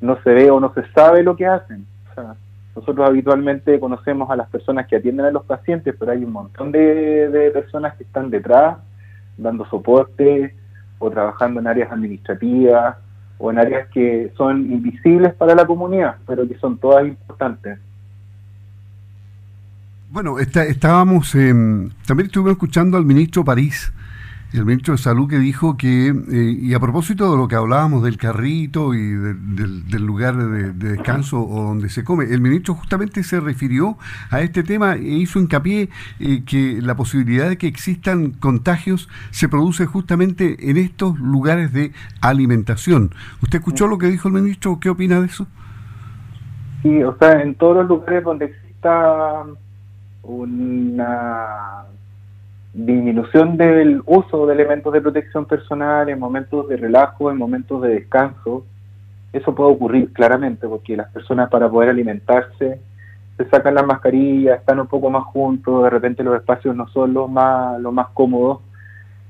no 0.00 0.20
se 0.22 0.30
ve 0.30 0.50
o 0.50 0.60
no 0.60 0.72
se 0.74 0.86
sabe 0.92 1.22
lo 1.22 1.36
que 1.36 1.46
hacen. 1.46 1.86
nosotros 2.76 3.08
habitualmente 3.08 3.80
conocemos 3.80 4.30
a 4.30 4.36
las 4.36 4.48
personas 4.48 4.86
que 4.86 4.96
atienden 4.96 5.26
a 5.26 5.30
los 5.30 5.44
pacientes, 5.44 5.94
pero 5.98 6.12
hay 6.12 6.24
un 6.24 6.32
montón 6.32 6.70
de, 6.70 7.28
de 7.28 7.50
personas 7.50 7.96
que 7.96 8.04
están 8.04 8.30
detrás 8.30 8.78
dando 9.36 9.64
soporte 9.66 10.54
o 10.98 11.10
trabajando 11.10 11.60
en 11.60 11.66
áreas 11.66 11.90
administrativas 11.92 12.96
o 13.38 13.50
en 13.50 13.58
áreas 13.58 13.88
que 13.88 14.32
son 14.36 14.70
invisibles 14.70 15.34
para 15.34 15.54
la 15.54 15.66
comunidad, 15.66 16.16
pero 16.26 16.46
que 16.46 16.58
son 16.58 16.78
todas 16.78 17.06
importantes. 17.06 17.78
Bueno, 20.10 20.38
estábamos, 20.38 21.32
también 21.32 22.26
estuvimos 22.26 22.52
escuchando 22.52 22.96
al 22.96 23.04
ministro 23.04 23.44
París 23.44 23.92
el 24.52 24.64
ministro 24.64 24.92
de 24.92 24.98
Salud 24.98 25.28
que 25.28 25.38
dijo 25.38 25.76
que, 25.76 26.08
eh, 26.08 26.56
y 26.58 26.72
a 26.72 26.80
propósito 26.80 27.30
de 27.30 27.36
lo 27.36 27.48
que 27.48 27.54
hablábamos 27.54 28.02
del 28.02 28.16
carrito 28.16 28.94
y 28.94 29.12
del, 29.12 30.06
lugar 30.06 30.36
de, 30.36 30.72
descanso 30.72 31.42
o 31.42 31.64
donde 31.64 31.90
se 31.90 32.02
come, 32.02 32.24
el 32.24 32.40
ministro 32.40 32.74
justamente 32.74 33.22
se 33.22 33.40
refirió 33.40 33.98
a 34.30 34.40
este 34.40 34.62
tema 34.62 34.94
e 34.94 35.02
hizo 35.02 35.38
hincapié 35.38 35.90
eh, 36.18 36.44
que 36.46 36.80
la 36.80 36.96
posibilidad 36.96 37.48
de 37.48 37.58
que 37.58 37.66
existan 37.66 38.30
contagios 38.30 39.10
se 39.30 39.48
produce 39.48 39.84
justamente 39.84 40.70
en 40.70 40.78
estos 40.78 41.18
lugares 41.18 41.72
de 41.74 41.92
alimentación. 42.22 43.10
¿Usted 43.42 43.58
escuchó 43.58 43.86
lo 43.86 43.98
que 43.98 44.06
dijo 44.06 44.28
el 44.28 44.34
ministro? 44.34 44.78
¿Qué 44.80 44.88
opina 44.88 45.20
de 45.20 45.26
eso? 45.26 45.46
Sí, 46.82 47.02
o 47.02 47.14
sea, 47.18 47.42
en 47.42 47.54
todos 47.54 47.76
los 47.76 47.88
lugares 47.88 48.24
donde 48.24 48.46
exista 48.46 49.44
una 50.22 51.84
disminución 52.86 53.56
del 53.56 54.02
uso 54.06 54.46
de 54.46 54.54
elementos 54.54 54.92
de 54.92 55.00
protección 55.00 55.46
personal 55.46 56.08
en 56.08 56.18
momentos 56.18 56.68
de 56.68 56.76
relajo, 56.76 57.30
en 57.30 57.36
momentos 57.36 57.82
de 57.82 57.88
descanso. 57.88 58.64
Eso 59.32 59.54
puede 59.54 59.72
ocurrir 59.72 60.12
claramente 60.12 60.68
porque 60.68 60.96
las 60.96 61.10
personas 61.10 61.50
para 61.50 61.68
poder 61.68 61.90
alimentarse 61.90 62.80
se 63.36 63.48
sacan 63.50 63.74
las 63.74 63.86
mascarillas, 63.86 64.58
están 64.58 64.80
un 64.80 64.88
poco 64.88 65.10
más 65.10 65.24
juntos, 65.24 65.84
de 65.84 65.90
repente 65.90 66.24
los 66.24 66.34
espacios 66.34 66.74
no 66.74 66.88
son 66.88 67.14
los 67.14 67.30
más, 67.30 67.80
los 67.80 67.92
más 67.92 68.08
cómodos. 68.08 68.60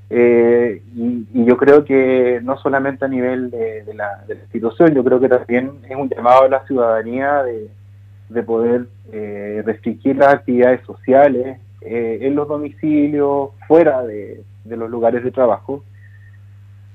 Eh, 0.09 0.81
y, 0.95 1.45
yo 1.45 1.55
creo 1.57 1.85
que 1.85 2.39
no 2.43 2.57
solamente 2.57 3.05
a 3.05 3.07
nivel 3.07 3.51
de, 3.51 3.83
la, 3.93 4.25
institución, 4.29 4.93
yo 4.95 5.03
creo 5.03 5.19
que 5.19 5.29
también 5.29 5.73
es 5.87 5.95
un 5.95 6.09
llamado 6.09 6.43
a 6.43 6.49
la 6.49 6.65
ciudadanía 6.65 7.43
de, 7.43 8.43
poder 8.43 8.87
eh, 9.11 9.61
restringir 9.65 10.15
las 10.15 10.33
actividades 10.33 10.81
sociales, 10.85 11.59
eh, 11.81 12.19
en 12.21 12.35
los 12.35 12.47
domicilios, 12.47 13.51
fuera 13.67 14.03
de, 14.03 14.43
los 14.65 14.89
lugares 14.89 15.23
de 15.23 15.31
trabajo, 15.31 15.83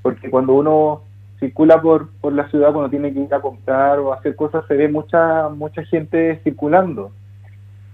porque 0.03 0.31
cuando 0.31 0.55
uno 0.55 1.03
circula 1.40 1.81
por, 1.81 2.11
por 2.20 2.33
la 2.33 2.49
ciudad, 2.51 2.73
cuando 2.73 2.90
tiene 2.90 3.12
que 3.12 3.20
ir 3.20 3.35
a 3.35 3.40
comprar 3.40 3.99
o 3.99 4.12
hacer 4.12 4.37
cosas, 4.37 4.64
se 4.68 4.75
ve 4.75 4.88
mucha, 4.88 5.49
mucha 5.49 5.83
gente 5.85 6.40
circulando. 6.44 7.11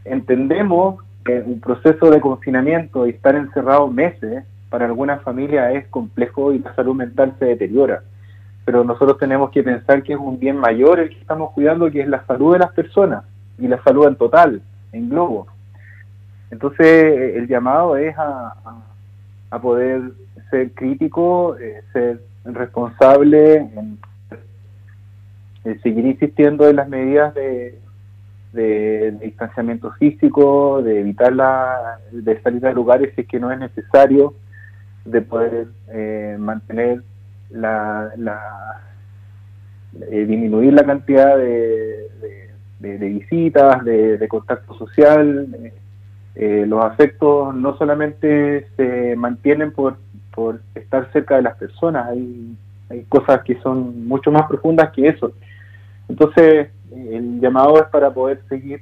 Entendemos 0.05 1.03
que 1.24 1.40
un 1.40 1.61
proceso 1.61 2.11
de 2.11 2.20
confinamiento 2.20 3.07
y 3.07 3.11
estar 3.11 3.35
encerrado 3.35 3.88
meses 3.88 4.44
para 4.70 4.87
algunas 4.87 5.22
familias 5.22 5.74
es 5.74 5.88
complejo 5.88 6.53
y 6.53 6.61
la 6.61 6.74
salud 6.74 6.94
mental 6.94 7.35
se 7.38 7.44
deteriora. 7.44 8.03
Pero 8.64 8.85
nosotros 8.85 9.18
tenemos 9.18 9.50
que 9.50 9.62
pensar 9.62 10.03
que 10.03 10.12
es 10.12 10.18
un 10.18 10.38
bien 10.38 10.57
mayor 10.57 11.00
el 11.00 11.11
que 11.11 11.20
estamos 11.20 11.53
cuidando, 11.53 11.90
que 11.90 12.00
es 12.00 12.09
la 12.09 12.24
salud 12.26 12.53
de 12.53 12.61
las 12.61 12.72
personas 12.72 13.24
y 13.59 13.66
la 13.66 13.83
salud 13.83 14.07
en 14.07 14.16
total, 14.16 14.62
en 14.92 15.11
globo. 15.11 15.46
Entonces, 16.50 17.36
el 17.36 17.46
llamado 17.46 17.96
es 17.96 18.14
a, 18.18 18.54
poder 19.62 20.12
ser 20.50 20.72
crítico, 20.72 21.56
eh, 21.58 21.82
ser 21.92 22.20
responsable, 22.44 23.56
en, 23.56 23.98
seguir 25.82 26.06
insistiendo 26.06 26.68
en 26.68 26.76
las 26.76 26.88
medidas 26.88 27.34
de, 27.34 27.78
distanciamiento 29.20 29.92
físico, 29.92 30.82
de 30.82 31.00
evitar 31.00 31.32
la, 31.32 32.00
de 32.10 32.40
salir 32.42 32.66
a 32.66 32.72
lugares 32.72 33.12
si 33.14 33.20
es 33.20 33.28
que 33.28 33.38
no 33.38 33.52
es 33.52 33.58
necesario, 33.58 34.34
de 35.04 35.20
poder 35.20 35.68
eh, 35.88 36.36
mantener 36.38 37.02
la, 37.50 38.10
la 38.16 38.80
eh, 40.10 40.24
disminuir 40.24 40.72
la 40.72 40.84
cantidad 40.84 41.36
de, 41.36 42.08
visitas, 42.80 43.84
de, 43.84 44.26
contacto 44.28 44.74
social, 44.74 45.48
eh, 46.35 46.64
los 46.66 46.85
afectos 46.85 47.55
no 47.55 47.77
solamente 47.77 48.69
se 48.77 49.16
mantienen 49.16 49.73
por, 49.73 49.97
por 50.35 50.61
estar 50.75 51.11
cerca 51.12 51.37
de 51.37 51.43
las 51.43 51.57
personas, 51.57 52.07
hay, 52.09 52.57
hay 52.88 53.03
cosas 53.05 53.43
que 53.43 53.57
son 53.61 54.07
mucho 54.07 54.31
más 54.31 54.47
profundas 54.47 54.90
que 54.93 55.09
eso. 55.09 55.33
Entonces, 56.09 56.69
el 56.93 57.40
llamado 57.40 57.81
es 57.81 57.88
para 57.88 58.12
poder 58.12 58.40
seguir 58.49 58.81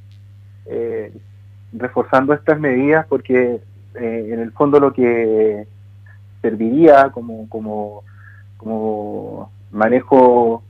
eh, 0.67 1.13
reforzando 1.73 2.33
estas 2.33 2.59
medidas 2.59 3.07
porque 3.07 3.61
eh, 3.95 4.31
en 4.33 4.41
el 4.41 4.53
fondo 4.53 4.81
lo 4.81 4.93
que 4.93 5.67
serviría 6.43 7.11
como, 7.11 7.49
como, 7.49 8.03
como 8.57 9.51
manejo 9.71 10.63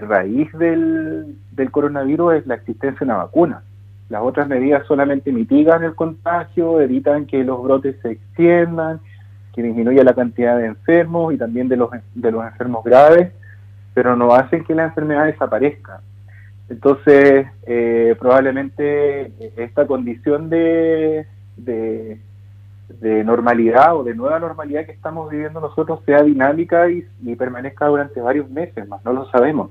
raíz 0.00 0.50
del, 0.52 1.36
del 1.52 1.70
coronavirus 1.70 2.36
es 2.36 2.46
la 2.46 2.54
existencia 2.54 3.00
de 3.00 3.04
una 3.04 3.24
vacuna. 3.24 3.62
Las 4.08 4.22
otras 4.22 4.48
medidas 4.48 4.86
solamente 4.86 5.32
mitigan 5.32 5.84
el 5.84 5.94
contagio, 5.94 6.80
evitan 6.80 7.26
que 7.26 7.44
los 7.44 7.62
brotes 7.62 7.96
se 8.00 8.12
extiendan, 8.12 9.00
que 9.54 9.62
disminuya 9.62 10.02
la 10.02 10.14
cantidad 10.14 10.56
de 10.56 10.66
enfermos 10.66 11.34
y 11.34 11.36
también 11.36 11.68
de 11.68 11.76
los, 11.76 11.90
de 12.14 12.32
los 12.32 12.44
enfermos 12.44 12.84
graves, 12.84 13.32
pero 13.92 14.16
no 14.16 14.34
hacen 14.34 14.64
que 14.64 14.74
la 14.74 14.84
enfermedad 14.84 15.26
desaparezca. 15.26 16.00
Entonces, 16.68 17.46
eh, 17.66 18.14
probablemente 18.18 19.32
esta 19.56 19.86
condición 19.86 20.48
de, 20.50 21.26
de, 21.56 22.18
normalidad 23.24 23.96
o 23.96 24.04
de 24.04 24.14
nueva 24.14 24.38
normalidad 24.38 24.86
que 24.86 24.92
estamos 24.92 25.30
viviendo 25.30 25.60
nosotros 25.60 26.00
sea 26.06 26.22
dinámica 26.22 26.88
y, 26.90 27.06
y 27.22 27.36
permanezca 27.36 27.86
durante 27.86 28.20
varios 28.20 28.48
meses 28.50 28.86
más, 28.88 29.04
no 29.04 29.12
lo 29.12 29.30
sabemos. 29.30 29.70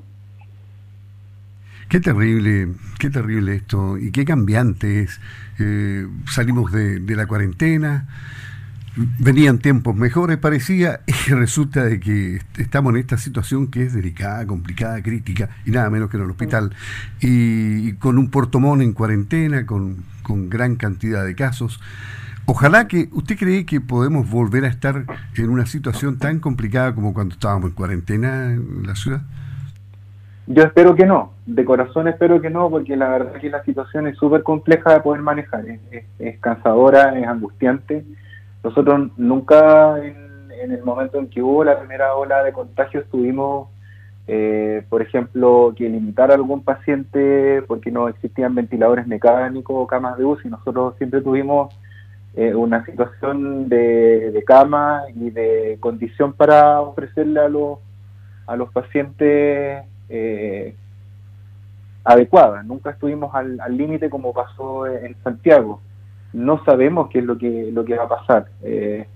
Qué 1.89 2.02
terrible, 2.02 2.73
qué 3.00 3.10
terrible 3.10 3.56
esto 3.56 3.97
y 3.97 4.12
qué 4.12 4.26
cambiante 4.26 5.04
es. 5.04 5.21
Eh, 5.58 6.06
salimos 6.30 6.73
de, 6.73 7.00
la 7.15 7.26
cuarentena, 7.28 8.08
venían 9.19 9.60
tiempos 9.60 9.95
mejores, 9.95 10.38
parecía, 10.38 11.00
y 11.28 11.32
resulta 11.32 11.86
de 11.86 12.02
que 12.02 12.41
estamos 12.58 12.93
en 12.93 13.00
esta 13.00 13.17
situación 13.17 13.67
que 13.67 13.84
es 13.84 13.93
delicada, 13.93 14.45
complicada, 14.45 15.02
crítica, 15.02 15.50
y 15.65 15.71
nada 15.71 15.89
menos 15.89 16.10
que 16.10 16.17
en 16.17 16.23
el 16.23 16.30
hospital, 16.30 16.76
y, 17.21 17.93
con 17.93 18.17
un 18.17 18.30
portomón 18.32 18.82
en 18.82 18.91
cuarentena, 18.91 19.65
con, 19.65 20.04
con 20.23 20.50
gran 20.50 20.76
cantidad 20.76 21.23
de 21.23 21.36
casos. 21.36 21.80
Ojalá 22.45 22.88
que 22.89 23.08
usted 23.13 23.38
cree 23.38 23.65
que 23.65 23.80
podemos 23.80 24.30
volver 24.30 24.65
a 24.65 24.67
estar 24.67 25.06
en 25.36 25.50
una 25.50 25.65
situación 25.65 26.17
tan 26.17 26.39
complicada 26.39 26.93
como 26.93 27.13
cuando 27.13 27.34
estábamos 27.34 27.69
en 27.69 27.76
cuarentena 27.76 28.52
en 28.52 28.86
la 28.86 28.95
ciudad. 28.95 29.21
Yo 30.49 30.63
espero 30.63 30.95
que 30.95 31.05
no, 31.05 31.33
de 31.45 31.65
corazón 31.65 32.07
espero 32.07 32.39
que 32.39 32.49
no, 32.49 32.69
porque 32.69 32.95
la 32.95 33.10
verdad 33.10 33.36
es 33.36 33.41
que 33.41 33.49
la 33.49 33.63
situación 33.63 34.07
es 34.07 34.17
súper 34.17 34.43
compleja 34.43 34.93
de 34.93 35.01
poder 35.01 35.21
manejar, 35.21 35.65
es, 36.19 36.39
cansadora, 36.39 37.19
es 37.19 37.27
angustiante. 37.27 38.05
Nosotros 38.63 39.12
nunca 39.17 40.01
en, 40.01 40.71
el 40.71 40.81
momento 40.83 41.19
en 41.19 41.29
que 41.29 41.41
hubo 41.41 41.65
la 41.65 41.77
primera 41.77 42.15
ola 42.15 42.43
de 42.43 42.53
contagios 42.53 43.05
tuvimos 43.10 43.67
eh, 44.29 44.83
por 44.89 45.01
ejemplo, 45.01 45.73
que 45.75 45.88
limitar 45.88 46.31
a 46.31 46.36
algún 46.36 46.62
paciente 46.62 47.62
porque 47.67 47.91
no 47.91 48.10
existían 48.10 48.55
ventiladores 48.55 49.07
mecánicos 49.07 49.75
o 49.77 49.88
camas 49.88 50.17
de 50.17 50.25
UCI. 50.25 50.49
Nosotros 50.49 50.95
siempre 50.97 51.21
tuvimos 51.21 51.73
eh, 52.36 52.53
una 52.53 52.86
situación 52.86 53.69
de, 53.69 54.43
cama 54.45 55.03
y 55.15 55.29
de 55.29 55.77
condición 55.79 56.33
para 56.33 56.81
ofrecerle 56.81 57.39
a 57.39 57.49
los, 57.49 57.79
a 58.47 58.55
los 58.55 58.71
pacientes 58.71 59.86
eh, 60.10 60.76
adecuadas. 62.04 62.65
Nunca 62.65 62.91
estuvimos 62.91 63.34
al 63.36 63.78
límite 63.78 64.10
como 64.10 64.34
pasó 64.34 64.88
en 64.88 65.15
Santiago. 65.24 65.82
No 66.34 66.63
sabemos 66.65 67.10
qué 67.10 67.20
es 67.20 67.26
lo 67.26 67.38
que, 67.38 67.72
lo 67.72 67.86
que 67.86 67.98
va 67.98 68.06
a 68.06 68.10
pasar. 68.10 68.48
Eh, 68.63 69.08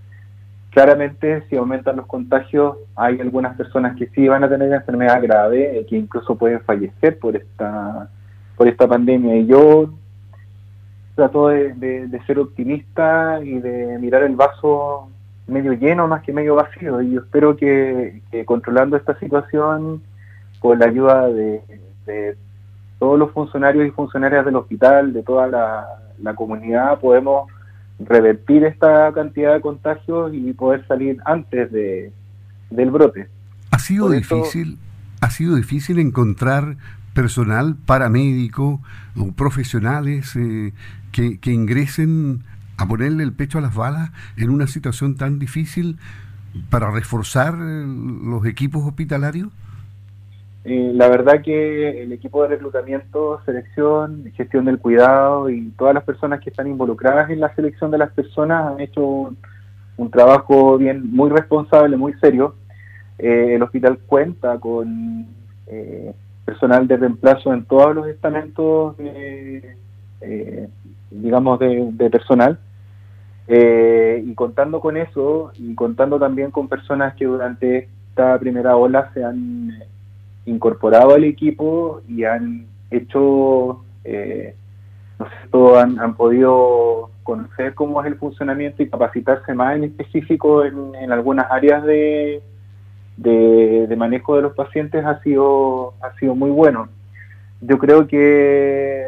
Claramente, 0.71 1.43
si 1.49 1.57
aumentan 1.57 1.97
los 1.97 2.05
contagios, 2.05 2.77
hay 2.95 3.19
algunas 3.19 3.57
personas 3.57 3.97
que 3.97 4.07
sí 4.07 4.29
van 4.29 4.45
a 4.45 4.49
tener 4.49 4.71
enfermedad 4.71 5.21
grave, 5.21 5.77
eh, 5.77 5.85
que 5.85 5.97
incluso 5.97 6.37
pueden 6.37 6.61
fallecer 6.61 7.19
por 7.19 7.35
esta, 7.35 8.09
por 8.55 8.69
esta 8.69 8.87
pandemia. 8.87 9.35
Y 9.35 9.47
yo 9.47 9.93
trato 11.15 11.49
de, 11.49 12.21
ser 12.25 12.39
optimista 12.39 13.41
y 13.43 13.59
de 13.59 13.99
mirar 13.99 14.23
el 14.23 14.37
vaso 14.37 15.09
medio 15.45 15.73
lleno 15.73 16.07
más 16.07 16.23
que 16.23 16.31
medio 16.31 16.55
vacío. 16.55 17.01
Y 17.01 17.11
yo 17.11 17.19
espero 17.19 17.57
que, 17.57 18.21
controlando 18.45 18.95
esta 18.95 19.19
situación, 19.19 20.01
con 20.61 20.79
la 20.79 20.85
ayuda 20.85 21.27
de, 21.27 21.61
todos 22.99 23.19
los 23.19 23.31
funcionarios 23.31 23.85
y 23.85 23.91
funcionarias 23.91 24.45
del 24.45 24.55
hospital, 24.55 25.11
de 25.11 25.23
toda 25.23 25.47
la 25.47 26.35
comunidad, 26.35 26.99
podemos 26.99 27.49
revertir 28.07 28.63
esta 28.63 29.11
cantidad 29.13 29.53
de 29.53 29.61
contagios 29.61 30.33
y 30.33 30.53
poder 30.53 30.85
salir 30.87 31.17
antes 31.25 31.71
de, 31.71 32.11
del 32.69 32.91
brote. 32.91 33.27
Ha 33.71 33.79
sido 33.79 34.09
difícil, 34.09 34.77
ha 35.21 35.29
sido 35.29 35.55
difícil 35.55 35.99
encontrar 35.99 36.77
personal 37.13 37.75
paramédico 37.85 38.81
o 39.17 39.31
profesionales 39.33 40.35
eh, 40.35 40.73
que, 41.11 41.39
que 41.39 41.51
ingresen 41.51 42.43
a 42.77 42.87
ponerle 42.87 43.23
el 43.23 43.33
pecho 43.33 43.57
a 43.57 43.61
las 43.61 43.75
balas 43.75 44.11
en 44.37 44.49
una 44.49 44.67
situación 44.67 45.15
tan 45.15 45.39
difícil 45.39 45.99
para 46.69 46.89
reforzar 46.89 47.55
eh, 47.55 47.85
los 47.85 48.45
equipos 48.45 48.83
hospitalarios? 48.85 49.49
Eh, 50.63 50.91
la 50.93 51.07
verdad 51.09 51.41
que 51.41 52.03
el 52.03 52.13
equipo 52.13 52.43
de 52.43 52.49
reclutamiento, 52.49 53.41
selección, 53.45 54.31
gestión 54.35 54.65
del 54.65 54.77
cuidado 54.77 55.49
y 55.49 55.71
todas 55.71 55.95
las 55.95 56.03
personas 56.03 56.39
que 56.39 56.51
están 56.51 56.67
involucradas 56.67 57.31
en 57.31 57.39
la 57.39 57.53
selección 57.55 57.89
de 57.89 57.97
las 57.97 58.11
personas 58.11 58.73
han 58.73 58.79
hecho 58.79 59.33
un, 59.97 60.11
trabajo 60.11 60.77
bien 60.77 61.11
muy 61.11 61.29
responsable, 61.31 61.97
muy 61.97 62.13
serio. 62.13 62.55
Eh, 63.17 63.55
el 63.55 63.63
hospital 63.63 63.99
cuenta 64.05 64.59
con 64.59 65.27
eh, 65.67 66.13
personal 66.45 66.87
de 66.87 66.97
reemplazo 66.97 67.53
en 67.53 67.65
todos 67.65 67.95
los 67.95 68.07
estamentos, 68.07 68.95
digamos, 71.09 71.59
de 71.59 72.09
personal. 72.11 72.59
y 73.47 74.33
contando 74.35 74.79
con 74.79 74.97
eso 74.97 75.51
y 75.55 75.73
contando 75.75 76.19
también 76.19 76.51
con 76.51 76.67
personas 76.67 77.15
que 77.15 77.25
durante 77.25 77.89
esta 78.09 78.37
primera 78.39 78.75
ola 78.75 79.11
se 79.13 79.23
han 79.23 79.71
incorporado 80.45 81.13
al 81.13 81.23
equipo 81.23 82.01
y 82.07 82.23
han 82.23 82.67
hecho, 82.89 83.83
eh, 84.03 84.55
no 85.19 85.25
sé, 85.25 85.79
han, 85.79 85.99
han, 85.99 86.15
podido 86.15 87.11
conocer 87.23 87.73
cómo 87.73 88.01
es 88.01 88.07
el 88.07 88.17
funcionamiento 88.17 88.83
y 88.83 88.89
capacitarse 88.89 89.53
más 89.53 89.75
en 89.75 89.85
específico 89.85 90.63
en, 90.65 91.11
algunas 91.11 91.49
áreas 91.51 91.83
de, 91.83 92.41
de, 93.17 93.95
manejo 93.95 94.35
de 94.35 94.41
los 94.41 94.53
pacientes 94.53 95.05
ha 95.05 95.21
sido, 95.21 95.93
ha 96.01 96.13
sido 96.17 96.35
muy 96.35 96.49
bueno. 96.49 96.89
Yo 97.61 97.77
creo 97.77 98.07
que, 98.07 99.03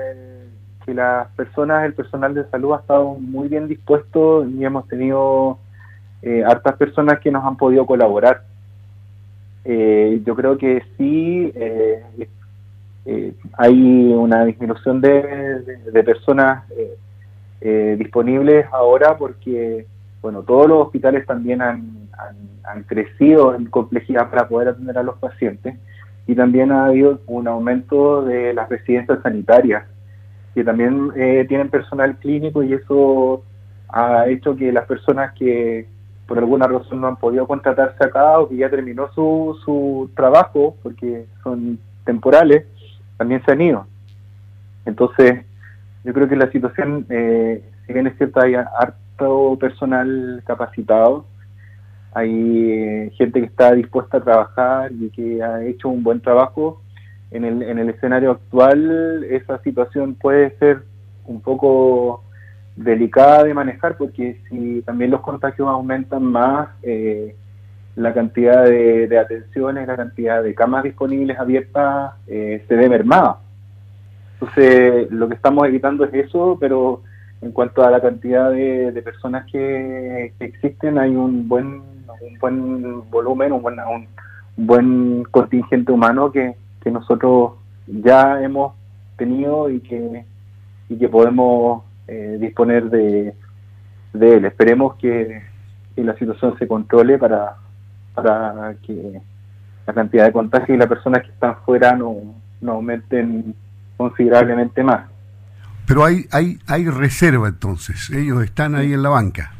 que 0.85 0.93
las 0.93 1.27
personas, 1.29 1.85
el 1.85 1.93
personal 1.93 2.33
de 2.35 2.47
salud 2.49 2.73
ha 2.73 2.79
estado 2.79 3.15
muy 3.15 3.47
bien 3.47 3.67
dispuesto 3.67 4.47
y 4.47 4.63
hemos 4.63 4.87
tenido 4.87 5.57
eh, 6.21 6.43
hartas 6.45 6.75
personas 6.75 7.19
que 7.19 7.31
nos 7.31 7.43
han 7.43 7.57
podido 7.57 7.85
colaborar 7.85 8.43
eh, 9.65 10.21
yo 10.25 10.35
creo 10.35 10.57
que 10.57 10.83
sí 10.97 11.51
eh, 11.55 12.27
eh, 13.05 13.33
hay 13.57 14.13
una 14.13 14.43
disminución 14.45 14.99
de, 15.01 16.03
personas 16.05 16.63
disponibles 17.97 18.65
ahora 18.73 19.17
porque, 19.17 19.85
bueno, 20.21 20.43
todos 20.43 20.67
los 20.67 20.85
hospitales 20.85 21.25
también 21.25 21.61
han, 21.61 22.09
han, 22.65 22.83
crecido 22.83 23.55
en 23.55 23.67
complejidad 23.67 24.29
para 24.29 24.49
poder 24.49 24.69
atender 24.69 24.97
a 24.97 25.03
los 25.03 25.17
pacientes 25.17 25.75
y 26.27 26.35
también 26.35 26.73
ha 26.73 26.87
habido 26.87 27.21
un 27.25 27.47
aumento 27.47 28.25
de 28.25 28.53
las 28.53 28.67
residencias 28.67 29.21
sanitarias 29.23 29.85
que 30.53 30.63
también 30.65 31.11
tienen 31.47 31.69
personal 31.69 32.17
clínico 32.17 32.63
y 32.63 32.73
eso 32.73 33.43
ha 33.87 34.27
hecho 34.27 34.57
que 34.57 34.73
las 34.73 34.85
personas 34.85 35.33
que 35.33 35.87
por 36.27 36.37
alguna 36.37 36.67
razón 36.67 37.01
no 37.01 37.07
han 37.07 37.17
podido 37.17 37.47
contratarse 37.47 38.03
acá 38.03 38.39
o 38.39 38.47
que 38.47 38.57
ya 38.57 38.69
terminó 38.69 39.11
su, 39.13 39.57
su 39.63 40.09
trabajo 40.15 40.75
porque 40.81 41.25
son 41.43 41.79
temporales, 42.05 42.65
también 43.17 43.43
se 43.45 43.51
han 43.51 43.61
ido. 43.61 43.87
Entonces, 44.85 45.45
yo 46.03 46.13
creo 46.13 46.27
que 46.27 46.35
la 46.35 46.51
situación, 46.51 47.05
eh, 47.09 47.63
si 47.85 47.93
bien 47.93 48.07
es 48.07 48.17
cierto, 48.17 48.41
hay 48.41 48.55
harto 48.55 49.57
personal 49.59 50.41
capacitado, 50.45 51.25
hay 52.13 52.71
eh, 52.71 53.11
gente 53.15 53.39
que 53.39 53.47
está 53.47 53.73
dispuesta 53.73 54.17
a 54.17 54.23
trabajar 54.23 54.91
y 54.91 55.09
que 55.09 55.41
ha 55.41 55.63
hecho 55.63 55.89
un 55.89 56.03
buen 56.03 56.21
trabajo. 56.21 56.81
En 57.31 57.45
el, 57.45 57.63
en 57.63 57.79
el 57.79 57.89
escenario 57.89 58.31
actual, 58.31 59.23
esa 59.23 59.57
situación 59.63 60.13
puede 60.13 60.55
ser 60.57 60.83
un 61.25 61.41
poco 61.41 62.22
delicada 62.75 63.43
de 63.43 63.53
manejar 63.53 63.97
porque 63.97 64.39
si 64.49 64.81
también 64.81 65.11
los 65.11 65.21
contagios 65.21 65.67
aumentan 65.67 66.23
más, 66.23 66.69
eh, 66.81 67.35
la 67.95 68.13
cantidad 68.13 68.63
de, 68.63 69.17
atenciones, 69.19 69.87
la 69.87 69.95
cantidad 69.95 70.41
de 70.41 70.55
camas 70.55 70.83
disponibles 70.83 71.37
abiertas 71.37 72.13
eh, 72.27 72.63
se 72.67 72.75
ve 72.75 72.89
mermada. 72.89 73.37
Entonces, 74.33 75.11
lo 75.11 75.29
que 75.29 75.35
estamos 75.35 75.67
evitando 75.67 76.03
es 76.05 76.13
eso, 76.13 76.57
pero 76.59 77.03
en 77.41 77.51
cuanto 77.51 77.83
a 77.83 77.91
la 77.91 78.01
cantidad 78.01 78.51
de, 78.51 79.01
personas 79.03 79.45
que, 79.51 80.33
existen, 80.39 80.97
hay 80.97 81.15
un 81.15 81.47
buen, 81.47 81.81
un 82.21 82.39
buen 82.39 83.09
volumen, 83.11 83.51
un 83.51 83.61
buen, 83.61 83.79
un, 83.79 84.07
buen 84.57 85.23
contingente 85.25 85.91
humano 85.91 86.31
que, 86.31 86.55
que 86.81 86.89
nosotros 86.89 87.53
ya 87.87 88.41
hemos 88.41 88.73
tenido 89.17 89.69
y 89.69 89.79
que, 89.81 90.25
y 90.89 90.97
que 90.97 91.09
podemos 91.09 91.83
eh, 92.07 92.37
disponer 92.39 92.89
de, 92.89 93.33
él. 94.13 94.45
Esperemos 94.45 94.95
que, 94.95 95.41
la 95.95 96.17
situación 96.17 96.57
se 96.57 96.67
controle 96.67 97.17
para, 97.17 97.55
para 98.15 98.75
que 98.85 99.21
la 99.85 99.93
cantidad 99.93 100.25
de 100.25 100.31
contagios 100.31 100.69
y 100.69 100.77
las 100.77 100.87
personas 100.87 101.21
que 101.23 101.29
están 101.29 101.57
fuera 101.65 101.95
no, 101.95 102.15
no 102.61 102.71
aumenten 102.73 103.53
considerablemente 103.95 104.83
más. 104.83 105.05
Pero 105.85 106.03
hay, 106.03 106.25
hay, 106.31 106.57
hay 106.67 106.89
reserva 106.89 107.47
entonces, 107.47 108.09
ellos 108.09 108.43
están 108.43 108.75
ahí 108.75 108.93
en 108.93 109.03
la 109.03 109.09
banca. 109.09 109.51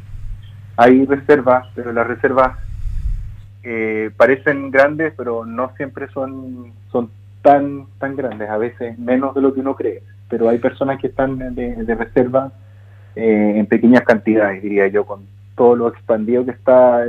Hay 0.77 1.05
reservas, 1.05 1.67
pero 1.75 1.93
las 1.93 2.07
reservas 2.07 2.57
eh, 3.61 4.09
parecen 4.17 4.71
grandes, 4.71 5.13
pero 5.15 5.45
no 5.45 5.71
siempre 5.77 6.07
son, 6.13 6.73
son 6.91 7.11
tan, 7.41 7.85
tan 7.99 8.15
grandes, 8.15 8.49
a 8.49 8.57
veces 8.57 8.97
menos 8.97 9.35
de 9.35 9.41
lo 9.41 9.53
que 9.53 9.59
uno 9.59 9.75
cree 9.75 10.01
pero 10.29 10.49
hay 10.49 10.57
personas 10.57 10.99
que 10.99 11.07
están 11.07 11.37
de, 11.55 11.95
reserva 11.95 12.51
eh, 13.15 13.53
en 13.57 13.65
pequeñas 13.65 14.03
cantidades, 14.03 14.63
diría 14.63 14.87
yo, 14.87 15.05
con 15.05 15.25
todo 15.55 15.75
lo 15.75 15.87
expandido 15.89 16.45
que 16.45 16.51
está 16.51 17.05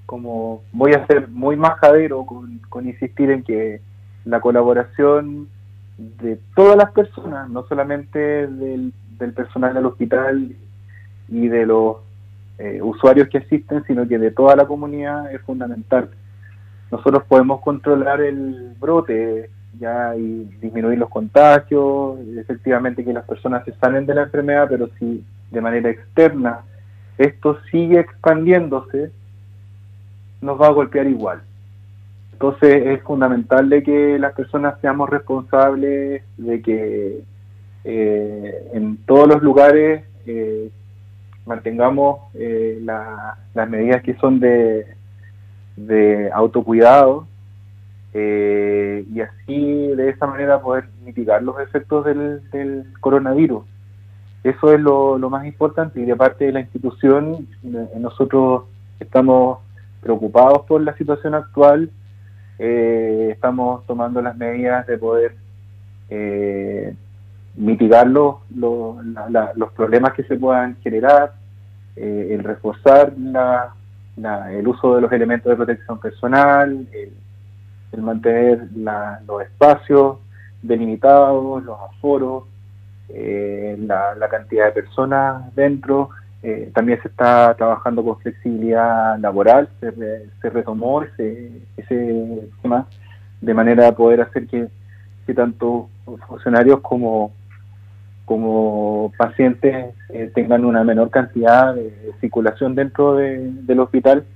como 0.06 0.62
voy 0.72 0.92
a 0.92 1.06
ser 1.06 1.28
muy 1.28 1.56
majadero 1.56 2.24
con, 2.24 2.58
con 2.68 2.86
insistir 2.86 3.30
en 3.30 3.42
que 3.42 3.80
la 4.24 4.40
colaboración 4.40 5.48
de 5.98 6.38
todas 6.54 6.76
las 6.76 6.90
personas, 6.92 7.48
no 7.48 7.66
solamente 7.66 8.18
del, 8.46 8.92
personal 9.34 9.74
del 9.74 9.86
hospital 9.86 10.54
y 11.28 11.48
de 11.48 11.66
los 11.66 11.96
eh, 12.58 12.80
usuarios 12.82 13.28
que 13.28 13.38
asisten, 13.38 13.84
sino 13.86 14.06
que 14.06 14.18
de 14.18 14.30
toda 14.30 14.56
la 14.56 14.66
comunidad 14.66 15.32
es 15.32 15.40
fundamental. 15.42 16.10
Nosotros 16.90 17.24
podemos 17.24 17.60
controlar 17.60 18.20
el 18.20 18.74
brote 18.78 19.50
ya 19.78 20.14
y 20.16 20.44
disminuir 20.60 20.98
los 20.98 21.08
contagios, 21.08 22.18
efectivamente 22.36 23.04
que 23.04 23.12
las 23.12 23.24
personas 23.24 23.64
se 23.64 23.72
salen 23.74 24.06
de 24.06 24.14
la 24.14 24.22
enfermedad, 24.22 24.66
pero 24.68 24.88
si 24.98 25.24
de 25.50 25.60
manera 25.60 25.90
externa 25.90 26.60
esto 27.18 27.58
sigue 27.70 28.00
expandiéndose, 28.00 29.10
nos 30.44 30.60
va 30.60 30.68
a 30.68 30.72
golpear 30.72 31.06
igual. 31.06 31.42
Entonces 32.32 32.86
es 32.86 33.02
fundamental 33.02 33.68
de 33.70 33.82
que 33.82 34.18
las 34.18 34.34
personas 34.34 34.74
seamos 34.80 35.08
responsables, 35.08 36.22
de 36.36 36.62
que 36.62 37.22
eh, 37.84 38.70
en 38.72 38.98
todos 39.06 39.28
los 39.28 39.42
lugares 39.42 40.04
eh, 40.26 40.70
mantengamos 41.46 42.20
eh, 42.34 42.78
las 42.82 43.68
medidas 43.68 44.02
que 44.02 44.14
son 44.16 44.40
de, 44.40 44.86
de 45.76 46.30
autocuidado 46.32 47.26
y 48.16 49.20
así 49.20 49.88
de 49.88 50.08
esa 50.10 50.26
manera 50.26 50.60
poder 50.60 50.84
mitigar 51.04 51.42
los 51.42 51.58
efectos 51.60 52.04
del, 52.04 52.84
coronavirus. 53.00 53.64
Eso 54.44 54.72
es 54.72 54.80
lo, 54.80 55.18
lo, 55.18 55.30
más 55.30 55.46
importante 55.46 56.00
y 56.00 56.04
de 56.04 56.14
parte 56.14 56.44
de 56.44 56.52
la 56.52 56.60
institución 56.60 57.48
nosotros 57.96 58.64
estamos 59.00 59.63
preocupados 60.04 60.66
por 60.66 60.82
la 60.82 60.94
situación 60.96 61.34
actual, 61.34 61.90
eh, 62.58 63.30
estamos 63.32 63.84
tomando 63.86 64.20
las 64.22 64.36
medidas 64.36 64.86
de 64.86 64.98
poder 64.98 65.34
eh, 66.10 66.94
mitigar 67.56 68.06
los, 68.06 68.36
los, 68.54 69.72
problemas 69.74 70.12
que 70.12 70.22
se 70.24 70.36
puedan 70.36 70.76
generar, 70.82 71.32
eh, 71.96 72.28
el 72.32 72.44
reforzar 72.44 73.14
el 73.16 74.68
uso 74.68 74.94
de 74.94 75.00
los 75.00 75.10
elementos 75.10 75.50
de 75.50 75.56
protección 75.56 75.98
personal, 75.98 76.86
el, 76.92 77.12
mantener 78.02 78.68
los 78.74 79.42
espacios 79.42 80.18
delimitados, 80.60 81.62
los 81.62 81.78
aforos, 81.80 82.44
la, 83.08 84.28
cantidad 84.28 84.66
de 84.66 84.82
personas 84.82 85.54
dentro, 85.54 86.10
eh, 86.46 86.70
también 86.74 87.00
se 87.00 87.08
está 87.08 87.54
trabajando 87.54 88.04
con 88.04 88.18
flexibilidad 88.18 89.18
laboral, 89.18 89.66
se, 89.80 90.50
retomó 90.50 91.02
ese, 91.02 91.62
ese 91.78 92.50
tema 92.60 92.86
de 93.40 93.54
manera 93.54 93.86
de 93.86 93.92
poder 93.92 94.20
hacer 94.20 94.46
que, 94.46 94.68
tanto 95.34 95.88
funcionarios 96.28 96.80
como, 96.80 97.32
como 98.26 99.10
pacientes 99.16 99.94
eh, 100.10 100.30
tengan 100.34 100.66
una 100.66 100.84
menor 100.84 101.08
cantidad 101.08 101.74
de, 101.74 102.12
circulación 102.20 102.74
dentro 102.74 103.14
del 103.14 103.80
hospital. 103.80 104.26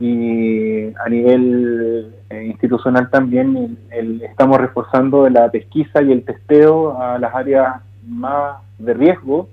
Y 0.00 0.94
a 0.94 1.08
nivel 1.10 2.14
eh, 2.30 2.44
institucional 2.46 3.10
también 3.10 3.76
estamos 4.22 4.58
reforzando 4.58 5.28
la 5.28 5.50
pesquisa 5.50 6.00
y 6.00 6.10
el 6.10 6.24
testeo 6.24 6.98
a 6.98 7.18
las 7.18 7.34
áreas 7.34 7.82
más 8.06 8.62
de 8.78 8.94
riesgo 8.94 9.50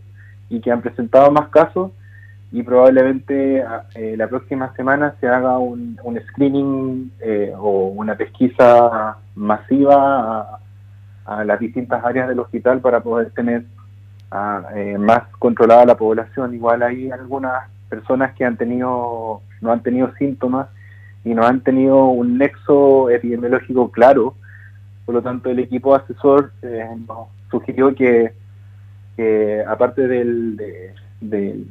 y 0.50 0.62
que 0.62 0.72
han 0.72 0.82
presentado 0.82 1.32
más 1.32 1.50
casos 1.50 1.92
y 2.54 2.62
probablemente 2.62 3.64
ah, 3.64 3.86
eh, 3.96 4.14
la 4.16 4.28
próxima 4.28 4.72
semana 4.76 5.16
se 5.20 5.28
haga 5.28 5.58
un, 5.58 5.98
screening 6.30 7.12
eh, 7.20 7.52
o 7.58 7.88
una 7.88 8.16
pesquisa 8.16 9.18
masiva 9.34 10.60
a, 11.26 11.44
las 11.46 11.60
distintas 11.60 12.06
áreas 12.06 12.28
del 12.28 12.40
hospital 12.40 12.80
para 12.80 13.00
poder 13.02 13.32
tener 13.32 13.64
ah, 14.30 14.62
eh, 14.76 15.00
más 15.00 15.24
controlada 15.40 15.86
la 15.86 15.98
población. 15.98 16.54
Igual 16.54 16.84
hay 16.84 17.10
algunas 17.10 17.70
personas 17.90 18.36
que 18.36 18.46
han 18.46 18.56
tenido 18.56 19.42
no 19.62 19.72
han 19.72 19.82
tenido 19.82 20.14
síntomas 20.20 20.68
y 21.26 21.34
no 21.34 21.48
han 21.48 21.62
tenido 21.62 22.06
un 22.06 22.38
nexo 22.38 23.10
epidemiológico 23.10 23.90
claro. 23.90 24.36
Por 25.08 25.16
lo 25.16 25.24
tanto, 25.24 25.50
el 25.50 25.58
equipo 25.58 25.96
asesor 25.96 26.52
nos 27.08 27.30
sugirió 27.50 27.96
que 27.96 28.32
que 29.16 29.64
aparte 29.68 30.08
del, 30.08 30.58
de, 31.22 31.64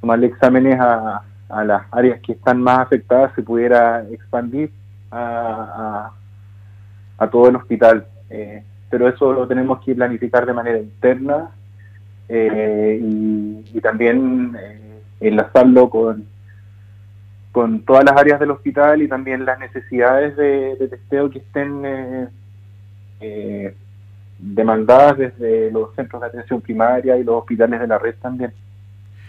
tomarle 0.00 0.26
exámenes 0.28 0.78
a, 0.80 1.22
las 1.64 1.82
áreas 1.92 2.20
que 2.20 2.32
están 2.32 2.60
más 2.60 2.80
afectadas, 2.80 3.32
se 3.34 3.42
pudiera 3.42 4.02
expandir 4.10 4.70
a, 5.10 6.10
a, 7.16 7.30
todo 7.30 7.48
el 7.48 7.56
hospital. 7.56 8.06
Eh, 8.28 8.62
pero 8.90 9.08
eso 9.08 9.32
lo 9.32 9.46
tenemos 9.48 9.82
que 9.82 9.94
planificar 9.94 10.44
de 10.44 10.52
manera 10.52 10.78
interna 10.78 11.50
eh, 12.28 13.00
y, 13.02 13.80
también 13.80 14.54
eh, 14.60 15.00
enlazarlo 15.20 15.88
con, 15.88 16.26
con 17.52 17.80
todas 17.82 18.04
las 18.04 18.16
áreas 18.16 18.40
del 18.40 18.50
hospital 18.50 19.00
y 19.00 19.08
también 19.08 19.46
las 19.46 19.58
necesidades 19.58 20.36
de, 20.36 20.76
de 20.76 20.88
testeo 20.88 21.30
que 21.30 21.38
estén 21.38 22.28
eh, 23.20 23.74
demandadas 24.38 25.18
desde 25.18 25.70
los 25.70 25.94
centros 25.94 26.22
de 26.22 26.28
atención 26.28 26.60
primaria 26.60 27.16
y 27.16 27.24
los 27.24 27.36
hospitales 27.36 27.80
de 27.80 27.86
la 27.86 27.98
red 27.98 28.14
también. 28.20 28.52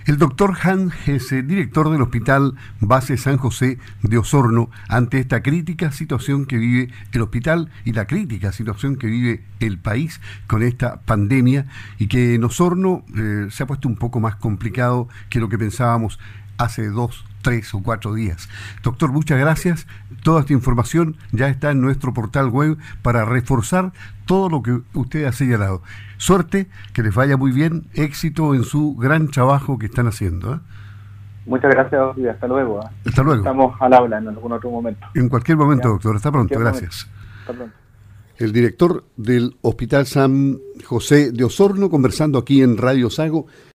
El 0.06 0.18
doctor 0.18 0.56
Han 0.64 0.90
Gese, 0.90 1.44
director 1.44 1.92
del 1.92 2.02
Hospital 2.02 2.56
Base 2.80 3.16
San 3.18 3.38
José 3.38 3.78
de 4.02 4.18
Osorno, 4.18 4.72
ante 4.88 5.20
esta 5.20 5.44
crítica 5.44 5.92
situación 5.92 6.46
que 6.46 6.58
vive 6.58 6.92
el 7.12 7.22
hospital 7.22 7.70
y 7.86 7.94
la 7.94 8.08
crítica 8.08 8.52
situación 8.52 8.96
que 8.96 9.06
vive 9.06 9.44
el 9.60 9.78
país 9.78 10.20
con 10.48 10.64
esta 10.64 11.02
pandemia 11.02 11.66
y 12.00 12.08
que 12.08 12.34
en 12.34 12.44
Osorno 12.44 13.04
eh, 13.16 13.50
se 13.52 13.62
ha 13.62 13.68
puesto 13.68 13.88
un 13.88 13.98
poco 13.98 14.20
más 14.20 14.36
complicado 14.38 15.10
que 15.30 15.40
lo 15.40 15.48
que 15.48 15.60
pensábamos 15.60 16.20
hace 16.58 16.88
dos 16.88 17.24
tres 17.42 17.74
o 17.74 17.82
cuatro 17.82 18.14
días. 18.14 18.50
Doctor, 18.84 19.12
muchas 19.12 19.40
gracias. 19.40 19.88
Toda 20.24 20.42
esta 20.42 20.54
información 20.54 21.18
ya 21.32 21.48
está 21.48 21.72
en 21.72 21.82
nuestro 21.82 22.14
portal 22.14 22.50
web 22.50 22.78
para 23.02 23.26
reforzar 23.26 23.92
todo 24.26 24.50
lo 24.50 24.62
que 24.62 24.80
usted 24.94 25.26
ha 25.26 25.32
señalado. 25.32 25.82
Suerte, 26.18 26.68
que 26.94 27.04
les 27.04 27.16
vaya 27.16 27.38
muy 27.38 27.52
bien, 27.52 27.88
éxito 27.94 28.54
en 28.54 28.64
su 28.64 28.96
gran 28.96 29.30
trabajo 29.30 29.80
que 29.80 29.88
están 29.88 30.08
haciendo. 30.08 30.56
¿eh? 30.56 30.60
Muchas 31.46 31.72
gracias 31.72 32.18
y 32.18 32.28
hasta 32.28 32.48
luego. 32.48 32.82
¿eh? 32.82 32.88
Hasta 33.08 33.24
luego. 33.24 33.40
Estamos 33.40 33.76
al 33.82 33.94
habla 33.94 34.18
en 34.18 34.28
algún 34.28 34.52
otro 34.52 34.70
momento. 34.70 35.08
En 35.16 35.30
cualquier 35.30 35.58
momento, 35.58 35.90
doctor. 35.90 36.16
Hasta 36.16 36.32
pronto, 36.32 36.60
gracias. 36.60 37.10
Hasta 37.42 37.54
pronto. 37.54 37.76
el 38.38 38.52
director 38.52 39.04
del 39.18 39.56
Hospital 39.62 40.06
San 40.06 40.60
José 40.86 41.32
de 41.32 41.44
Osorno, 41.44 41.90
conversando 41.90 42.38
aquí 42.38 42.62
en 42.62 42.78
Radio 42.78 43.10
Sago 43.10 43.48